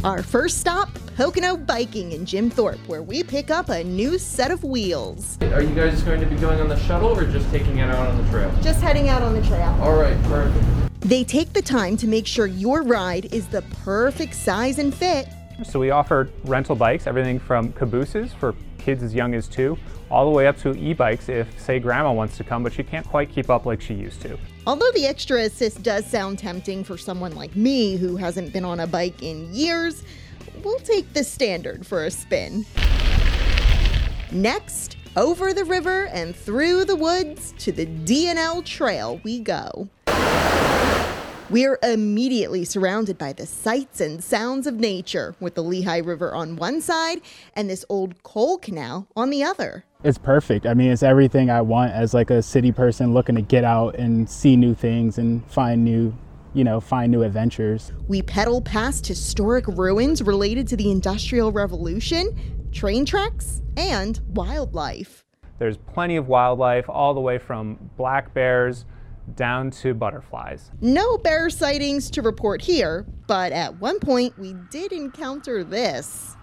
Our 0.06 0.24
first 0.24 0.60
stop, 0.60 0.88
Pocono 1.18 1.58
Biking 1.58 2.12
in 2.12 2.28
Jim 2.28 2.48
Thorpe, 2.48 2.78
where 2.88 3.02
we 3.02 3.24
pick 3.24 3.50
up 3.50 3.70
a 3.70 3.84
new 3.84 4.20
set 4.20 4.52
of 4.52 4.64
wheels. 4.64 5.40
Are 5.42 5.64
you 5.64 5.74
guys 5.74 6.04
going 6.04 6.20
to 6.20 6.28
be 6.28 6.36
going 6.36 6.62
on 6.62 6.70
the 6.70 6.78
shuttle 6.82 7.18
or 7.18 7.26
just 7.26 7.50
taking 7.50 7.80
it 7.80 7.90
out 7.90 8.08
on 8.08 8.24
the 8.24 8.30
trail? 8.30 8.56
Just 8.62 8.82
heading 8.82 9.10
out 9.10 9.24
on 9.24 9.34
the 9.34 9.42
trail. 9.42 9.76
All 9.82 9.96
right, 9.96 10.16
perfect. 10.26 10.64
They 11.00 11.24
take 11.24 11.54
the 11.54 11.62
time 11.64 11.98
to 11.98 12.08
make 12.08 12.28
sure 12.28 12.46
your 12.46 12.84
ride 12.84 13.34
is 13.34 13.48
the 13.48 13.64
perfect 13.84 14.36
size 14.36 14.78
and 14.78 14.94
fit. 14.94 15.28
So 15.64 15.80
we 15.80 15.90
offer 15.90 16.30
rental 16.44 16.76
bikes, 16.76 17.08
everything 17.08 17.40
from 17.40 17.74
cabooses 17.74 18.32
for 18.34 18.54
kids 18.78 19.02
as 19.02 19.16
young 19.16 19.34
as 19.34 19.48
two, 19.48 19.76
all 20.12 20.30
the 20.30 20.38
way 20.38 20.46
up 20.46 20.60
to 20.60 20.76
e-bikes 20.76 21.30
if, 21.30 21.60
say, 21.60 21.80
grandma 21.80 22.14
wants 22.14 22.38
to 22.38 22.44
come, 22.44 22.62
but 22.62 22.72
she 22.72 22.84
can't 22.84 23.08
quite 23.08 23.32
keep 23.32 23.50
up 23.50 23.66
like 23.66 23.82
she 23.82 23.96
used 23.96 24.22
to. 24.22 24.38
Although 24.68 24.92
the 24.92 25.08
extra 25.08 25.42
assist 25.42 25.82
does 25.82 26.06
sound 26.06 26.38
tempting 26.38 26.84
for 26.84 26.96
someone 26.96 27.34
like 27.36 27.56
me 27.56 27.96
who 27.96 28.18
hasn't 28.18 28.54
been 28.54 28.64
on 28.64 28.82
a 28.82 28.86
bike 28.88 29.24
in 29.24 29.52
years, 29.52 30.04
we'll 30.64 30.80
take 30.80 31.14
the 31.14 31.24
standard 31.24 31.86
for 31.86 32.06
a 32.06 32.12
spin. 32.12 32.66
Next, 34.32 34.98
over 35.16 35.54
the 35.54 35.66
river 35.66 36.06
and 36.08 36.36
through 36.36 36.86
the 36.86 36.96
woods 36.96 37.54
to 37.60 37.72
the 37.72 37.86
D&L 37.86 38.62
Trail 38.64 39.20
we 39.24 39.40
go. 39.40 39.90
We're 41.50 41.80
immediately 41.82 42.66
surrounded 42.66 43.18
by 43.18 43.32
the 43.32 43.46
sights 43.46 44.02
and 44.02 44.22
sounds 44.22 44.68
of 44.68 44.76
nature, 44.76 45.34
with 45.40 45.56
the 45.56 45.64
Lehigh 45.64 46.00
River 46.00 46.36
on 46.36 46.58
one 46.58 46.82
side 46.82 47.22
and 47.56 47.70
this 47.70 47.86
old 47.88 48.22
coal 48.24 48.58
canal 48.58 49.08
on 49.16 49.30
the 49.30 49.46
other. 49.46 49.86
It's 50.04 50.18
perfect. 50.18 50.66
I 50.66 50.74
mean, 50.74 50.92
it's 50.92 51.04
everything 51.04 51.50
I 51.50 51.62
want 51.62 51.94
as 51.94 52.14
like 52.14 52.32
a 52.32 52.42
city 52.42 52.74
person 52.74 53.14
looking 53.14 53.36
to 53.36 53.42
get 53.42 53.64
out 53.64 53.96
and 53.96 54.30
see 54.30 54.58
new 54.58 54.76
things 54.76 55.18
and 55.18 55.46
find 55.50 55.86
new 55.86 56.14
you 56.54 56.64
know, 56.64 56.80
find 56.80 57.12
new 57.12 57.24
adventures. 57.24 57.92
We 58.08 58.22
pedal 58.22 58.62
past 58.62 59.06
historic 59.06 59.68
ruins 59.68 60.22
related 60.22 60.68
to 60.70 60.78
the 60.78 60.90
Industrial 60.92 61.52
Revolution, 61.52 62.70
train 62.72 63.06
tracks, 63.06 63.62
and 63.76 64.20
wildlife. 64.30 65.24
There's 65.60 65.78
plenty 65.78 66.16
of 66.16 66.28
wildlife, 66.28 66.90
all 66.90 67.14
the 67.14 67.20
way 67.20 67.38
from 67.38 67.90
black 67.98 68.34
bears 68.34 68.86
down 69.36 69.72
to 69.72 69.94
butterflies. 69.94 70.72
No 70.80 71.18
bear 71.18 71.50
sightings 71.50 72.10
to 72.12 72.22
report 72.22 72.62
here, 72.62 73.06
but 73.28 73.52
at 73.52 73.80
one 73.82 74.00
point 74.00 74.38
we 74.40 74.56
did 74.72 74.94
encounter 74.94 75.64
this. 75.64 76.37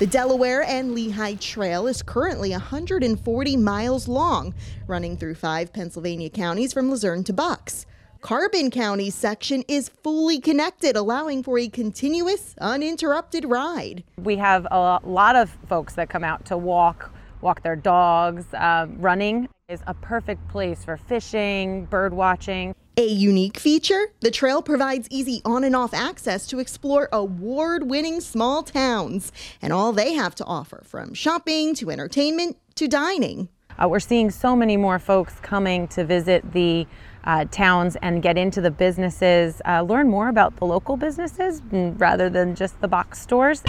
The 0.00 0.08
Delaware 0.08 0.64
and 0.64 0.92
Lehigh 0.92 1.36
Trail 1.36 1.86
is 1.86 2.02
currently 2.02 2.50
140 2.50 3.56
miles 3.56 4.08
long, 4.08 4.52
running 4.88 5.16
through 5.16 5.36
five 5.36 5.72
Pennsylvania 5.72 6.30
counties 6.30 6.72
from 6.72 6.90
Luzerne 6.90 7.22
to 7.22 7.32
Bucks. 7.32 7.86
Carbon 8.20 8.72
County's 8.72 9.14
section 9.14 9.62
is 9.68 9.88
fully 9.88 10.40
connected, 10.40 10.96
allowing 10.96 11.44
for 11.44 11.60
a 11.60 11.68
continuous, 11.68 12.56
uninterrupted 12.60 13.44
ride. 13.44 14.02
We 14.18 14.36
have 14.38 14.66
a 14.68 14.98
lot 15.04 15.36
of 15.36 15.56
folks 15.68 15.94
that 15.94 16.08
come 16.08 16.24
out 16.24 16.44
to 16.46 16.58
walk, 16.58 17.14
walk 17.40 17.62
their 17.62 17.76
dogs, 17.76 18.52
uh, 18.52 18.88
running 18.96 19.48
is 19.68 19.80
a 19.86 19.94
perfect 19.94 20.46
place 20.48 20.84
for 20.84 20.96
fishing, 20.96 21.84
bird 21.84 22.12
watching. 22.12 22.74
A 22.96 23.08
unique 23.08 23.58
feature 23.58 24.12
the 24.20 24.30
trail 24.30 24.62
provides 24.62 25.08
easy 25.10 25.42
on 25.44 25.64
and 25.64 25.74
off 25.74 25.92
access 25.92 26.46
to 26.46 26.60
explore 26.60 27.08
award 27.10 27.90
winning 27.90 28.20
small 28.20 28.62
towns 28.62 29.32
and 29.60 29.72
all 29.72 29.92
they 29.92 30.12
have 30.12 30.36
to 30.36 30.44
offer 30.44 30.80
from 30.84 31.12
shopping 31.12 31.74
to 31.74 31.90
entertainment 31.90 32.56
to 32.76 32.86
dining. 32.86 33.48
Uh, 33.82 33.88
we're 33.88 33.98
seeing 33.98 34.30
so 34.30 34.54
many 34.54 34.76
more 34.76 35.00
folks 35.00 35.40
coming 35.40 35.88
to 35.88 36.04
visit 36.04 36.52
the 36.52 36.86
uh, 37.24 37.44
towns 37.50 37.96
and 37.96 38.22
get 38.22 38.38
into 38.38 38.60
the 38.60 38.70
businesses, 38.70 39.60
uh, 39.66 39.82
learn 39.82 40.08
more 40.08 40.28
about 40.28 40.54
the 40.58 40.64
local 40.64 40.96
businesses 40.96 41.62
mm, 41.62 42.00
rather 42.00 42.30
than 42.30 42.54
just 42.54 42.80
the 42.80 42.86
box 42.86 43.20
stores. 43.20 43.64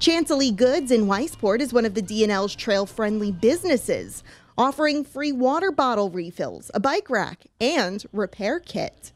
Chantilly 0.00 0.52
Goods 0.52 0.92
in 0.92 1.06
Weissport 1.06 1.60
is 1.60 1.72
one 1.72 1.84
of 1.84 1.94
the 1.94 2.02
D&L's 2.02 2.54
trail 2.54 2.86
friendly 2.86 3.32
businesses, 3.32 4.22
offering 4.58 5.04
free 5.04 5.30
water 5.30 5.70
bottle 5.70 6.10
refills, 6.10 6.68
a 6.74 6.80
bike 6.80 7.08
rack, 7.08 7.46
and 7.60 8.04
repair 8.12 8.58
kit. 8.58 9.12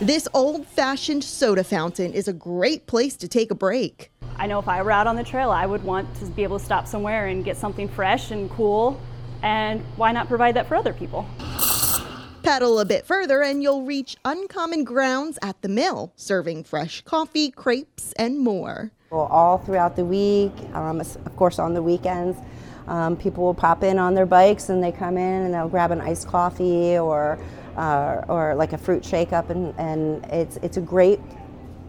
This 0.00 0.26
old 0.34 0.66
fashioned 0.66 1.22
soda 1.22 1.62
fountain 1.62 2.12
is 2.12 2.26
a 2.26 2.32
great 2.32 2.86
place 2.88 3.14
to 3.16 3.28
take 3.28 3.52
a 3.52 3.54
break. 3.54 4.10
I 4.36 4.46
know 4.46 4.58
if 4.58 4.66
I 4.66 4.82
were 4.82 4.90
out 4.90 5.06
on 5.06 5.14
the 5.14 5.22
trail, 5.22 5.50
I 5.50 5.66
would 5.66 5.84
want 5.84 6.12
to 6.16 6.26
be 6.26 6.42
able 6.42 6.58
to 6.58 6.64
stop 6.64 6.88
somewhere 6.88 7.26
and 7.26 7.44
get 7.44 7.56
something 7.56 7.86
fresh 7.86 8.32
and 8.32 8.50
cool, 8.50 9.00
and 9.42 9.82
why 9.96 10.10
not 10.10 10.26
provide 10.26 10.56
that 10.56 10.66
for 10.66 10.74
other 10.74 10.92
people? 10.92 11.26
Pedal 12.42 12.80
a 12.80 12.84
bit 12.84 13.06
further 13.06 13.42
and 13.42 13.62
you'll 13.62 13.82
reach 13.82 14.16
uncommon 14.24 14.82
grounds 14.82 15.38
at 15.42 15.60
the 15.62 15.68
mill, 15.68 16.12
serving 16.16 16.64
fresh 16.64 17.02
coffee, 17.02 17.50
crepes, 17.50 18.12
and 18.14 18.40
more. 18.40 18.90
Well, 19.10 19.26
all 19.26 19.58
throughout 19.58 19.94
the 19.94 20.04
week, 20.04 20.52
um, 20.72 21.00
of 21.00 21.36
course, 21.36 21.58
on 21.58 21.74
the 21.74 21.82
weekends, 21.82 22.38
um, 22.90 23.16
people 23.16 23.44
will 23.44 23.54
pop 23.54 23.82
in 23.82 23.98
on 23.98 24.14
their 24.14 24.26
bikes 24.26 24.68
and 24.68 24.82
they 24.82 24.92
come 24.92 25.16
in 25.16 25.42
and 25.44 25.54
they'll 25.54 25.68
grab 25.68 25.92
an 25.92 26.00
iced 26.00 26.26
coffee 26.26 26.98
or 26.98 27.38
uh, 27.76 28.24
or 28.28 28.54
like 28.56 28.72
a 28.72 28.78
fruit 28.78 29.04
shake 29.04 29.32
up, 29.32 29.48
and, 29.48 29.74
and 29.78 30.24
it's 30.26 30.56
it's 30.58 30.76
a 30.76 30.80
great 30.80 31.20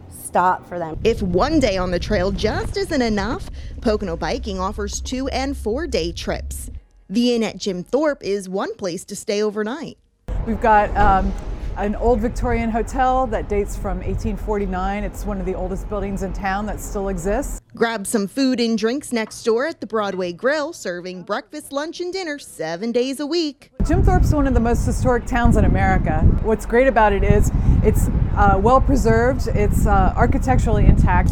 stop 0.10 0.68
for 0.68 0.80
them. 0.80 0.98
If 1.04 1.22
one 1.22 1.60
day 1.60 1.76
on 1.78 1.92
the 1.92 2.00
trail 2.00 2.32
just 2.32 2.78
isn't 2.78 3.02
enough, 3.02 3.50
Pocono 3.82 4.16
Biking 4.16 4.60
offers 4.60 5.02
two 5.02 5.28
and 5.30 5.58
four 5.58 5.88
day 5.88 6.12
trips. 6.12 6.70
The 7.10 7.36
Inn 7.36 7.44
at 7.44 7.58
Jim 7.58 7.84
Thorpe 7.84 8.24
is 8.24 8.48
one 8.48 8.74
place 8.76 9.04
to 9.06 9.16
stay 9.16 9.42
overnight. 9.42 9.98
We've 10.46 10.62
got 10.62 10.96
um, 10.96 11.34
an 11.82 11.96
old 11.96 12.20
Victorian 12.20 12.70
hotel 12.70 13.26
that 13.26 13.50
dates 13.50 13.76
from 13.76 13.98
1849. 13.98 15.04
It's 15.04 15.26
one 15.26 15.40
of 15.40 15.48
the 15.48 15.56
oldest 15.56 15.90
buildings 15.90 16.22
in 16.22 16.32
town 16.32 16.68
that 16.68 16.80
still 16.80 17.10
exists. 17.10 17.60
Grab 17.74 18.06
some 18.06 18.28
food 18.28 18.60
and 18.60 18.78
drinks 18.78 19.12
next 19.12 19.42
door 19.42 19.66
at 19.66 19.82
the 19.82 19.88
Broadway 19.88 20.32
Grill, 20.32 20.74
serving 20.74 21.24
breakfast, 21.24 21.72
lunch, 21.72 22.00
and 22.00 22.14
dinner 22.14 22.38
seven 22.38 22.92
days 22.92 23.20
a 23.20 23.26
week. 23.26 23.72
Jim 23.88 24.04
Thorpe's 24.04 24.32
one 24.32 24.46
of 24.46 24.54
the 24.54 24.60
most 24.60 24.86
historic 24.86 25.26
towns 25.26 25.58
in 25.58 25.66
America. 25.66 26.20
What's 26.44 26.68
great 26.68 26.86
about 26.86 27.14
it 27.14 27.24
is 27.24 27.50
it's 27.84 28.10
uh, 28.36 28.60
well 28.62 28.80
preserved, 28.80 29.48
it's 29.48 29.88
uh, 29.88 30.14
architecturally 30.16 30.86
intact. 30.86 31.32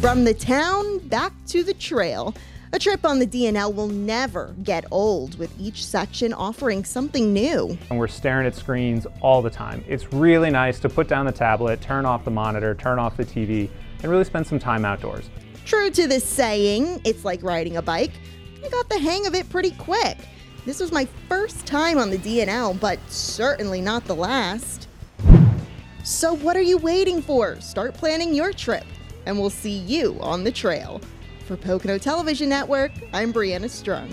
From 0.00 0.24
the 0.24 0.34
town 0.36 0.98
back 1.06 1.32
to 1.46 1.62
the 1.62 1.74
trail. 1.74 2.34
A 2.74 2.78
trip 2.78 3.04
on 3.04 3.18
the 3.18 3.26
D&L 3.26 3.70
will 3.70 3.88
never 3.88 4.54
get 4.62 4.86
old, 4.90 5.38
with 5.38 5.52
each 5.60 5.84
section 5.84 6.32
offering 6.32 6.86
something 6.86 7.30
new. 7.30 7.76
And 7.90 7.98
we're 7.98 8.08
staring 8.08 8.46
at 8.46 8.54
screens 8.54 9.06
all 9.20 9.42
the 9.42 9.50
time. 9.50 9.84
It's 9.86 10.10
really 10.10 10.48
nice 10.48 10.80
to 10.80 10.88
put 10.88 11.06
down 11.06 11.26
the 11.26 11.32
tablet, 11.32 11.82
turn 11.82 12.06
off 12.06 12.24
the 12.24 12.30
monitor, 12.30 12.74
turn 12.74 12.98
off 12.98 13.14
the 13.18 13.26
TV, 13.26 13.68
and 14.02 14.10
really 14.10 14.24
spend 14.24 14.46
some 14.46 14.58
time 14.58 14.86
outdoors. 14.86 15.28
True 15.66 15.90
to 15.90 16.08
this 16.08 16.24
saying, 16.24 17.02
it's 17.04 17.26
like 17.26 17.42
riding 17.42 17.76
a 17.76 17.82
bike. 17.82 18.12
I 18.64 18.70
got 18.70 18.88
the 18.88 18.98
hang 18.98 19.26
of 19.26 19.34
it 19.34 19.50
pretty 19.50 19.72
quick. 19.72 20.16
This 20.64 20.80
was 20.80 20.92
my 20.92 21.06
first 21.28 21.66
time 21.66 21.98
on 21.98 22.08
the 22.08 22.16
D&L, 22.16 22.72
but 22.72 22.98
certainly 23.10 23.82
not 23.82 24.06
the 24.06 24.16
last. 24.16 24.88
So, 26.04 26.32
what 26.32 26.56
are 26.56 26.62
you 26.62 26.78
waiting 26.78 27.20
for? 27.20 27.60
Start 27.60 27.92
planning 27.92 28.32
your 28.32 28.50
trip, 28.50 28.86
and 29.26 29.38
we'll 29.38 29.50
see 29.50 29.76
you 29.76 30.16
on 30.22 30.42
the 30.42 30.50
trail. 30.50 31.02
For 31.52 31.58
Pocono 31.58 31.98
Television 31.98 32.48
Network, 32.48 32.92
I'm 33.12 33.30
Brianna 33.30 33.66
Strunk. 33.68 34.08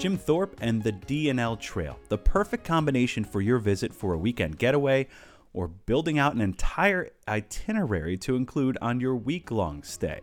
Jim 0.00 0.16
Thorpe 0.16 0.56
and 0.60 0.82
the 0.82 0.90
D&L 0.90 1.56
Trail, 1.58 1.96
the 2.08 2.18
perfect 2.18 2.64
combination 2.64 3.22
for 3.22 3.40
your 3.40 3.60
visit 3.60 3.94
for 3.94 4.14
a 4.14 4.18
weekend 4.18 4.58
getaway 4.58 5.06
or 5.52 5.68
building 5.68 6.18
out 6.18 6.34
an 6.34 6.40
entire 6.40 7.10
itinerary 7.28 8.16
to 8.16 8.34
include 8.34 8.76
on 8.82 8.98
your 8.98 9.14
week 9.14 9.52
long 9.52 9.84
stay. 9.84 10.22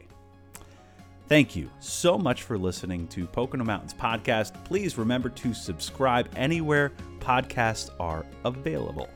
Thank 1.30 1.56
you 1.56 1.72
so 1.80 2.17
much 2.17 2.43
for 2.43 2.58
listening 2.58 3.08
to 3.08 3.26
Pocono 3.26 3.63
Mountains 3.63 3.93
Podcast. 3.93 4.54
Please 4.65 4.98
remember 4.98 5.30
to 5.30 5.54
subscribe 5.54 6.28
anywhere 6.36 6.91
podcasts 7.20 7.89
are 8.02 8.26
available. 8.43 9.08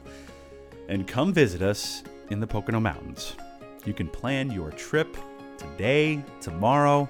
And 0.87 1.05
come 1.05 1.33
visit 1.33 1.61
us 1.61 2.03
in 2.29 2.39
the 2.39 2.47
Pocono 2.47 2.79
Mountains. 2.79 3.35
You 3.85 3.93
can 3.93 4.07
plan 4.07 4.51
your 4.51 4.71
trip 4.71 5.17
today, 5.57 6.23
tomorrow, 6.39 7.09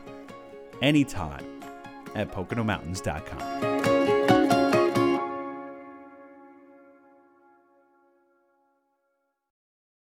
anytime 0.81 1.45
at 2.15 2.31
PoconoMountains.com. 2.31 4.00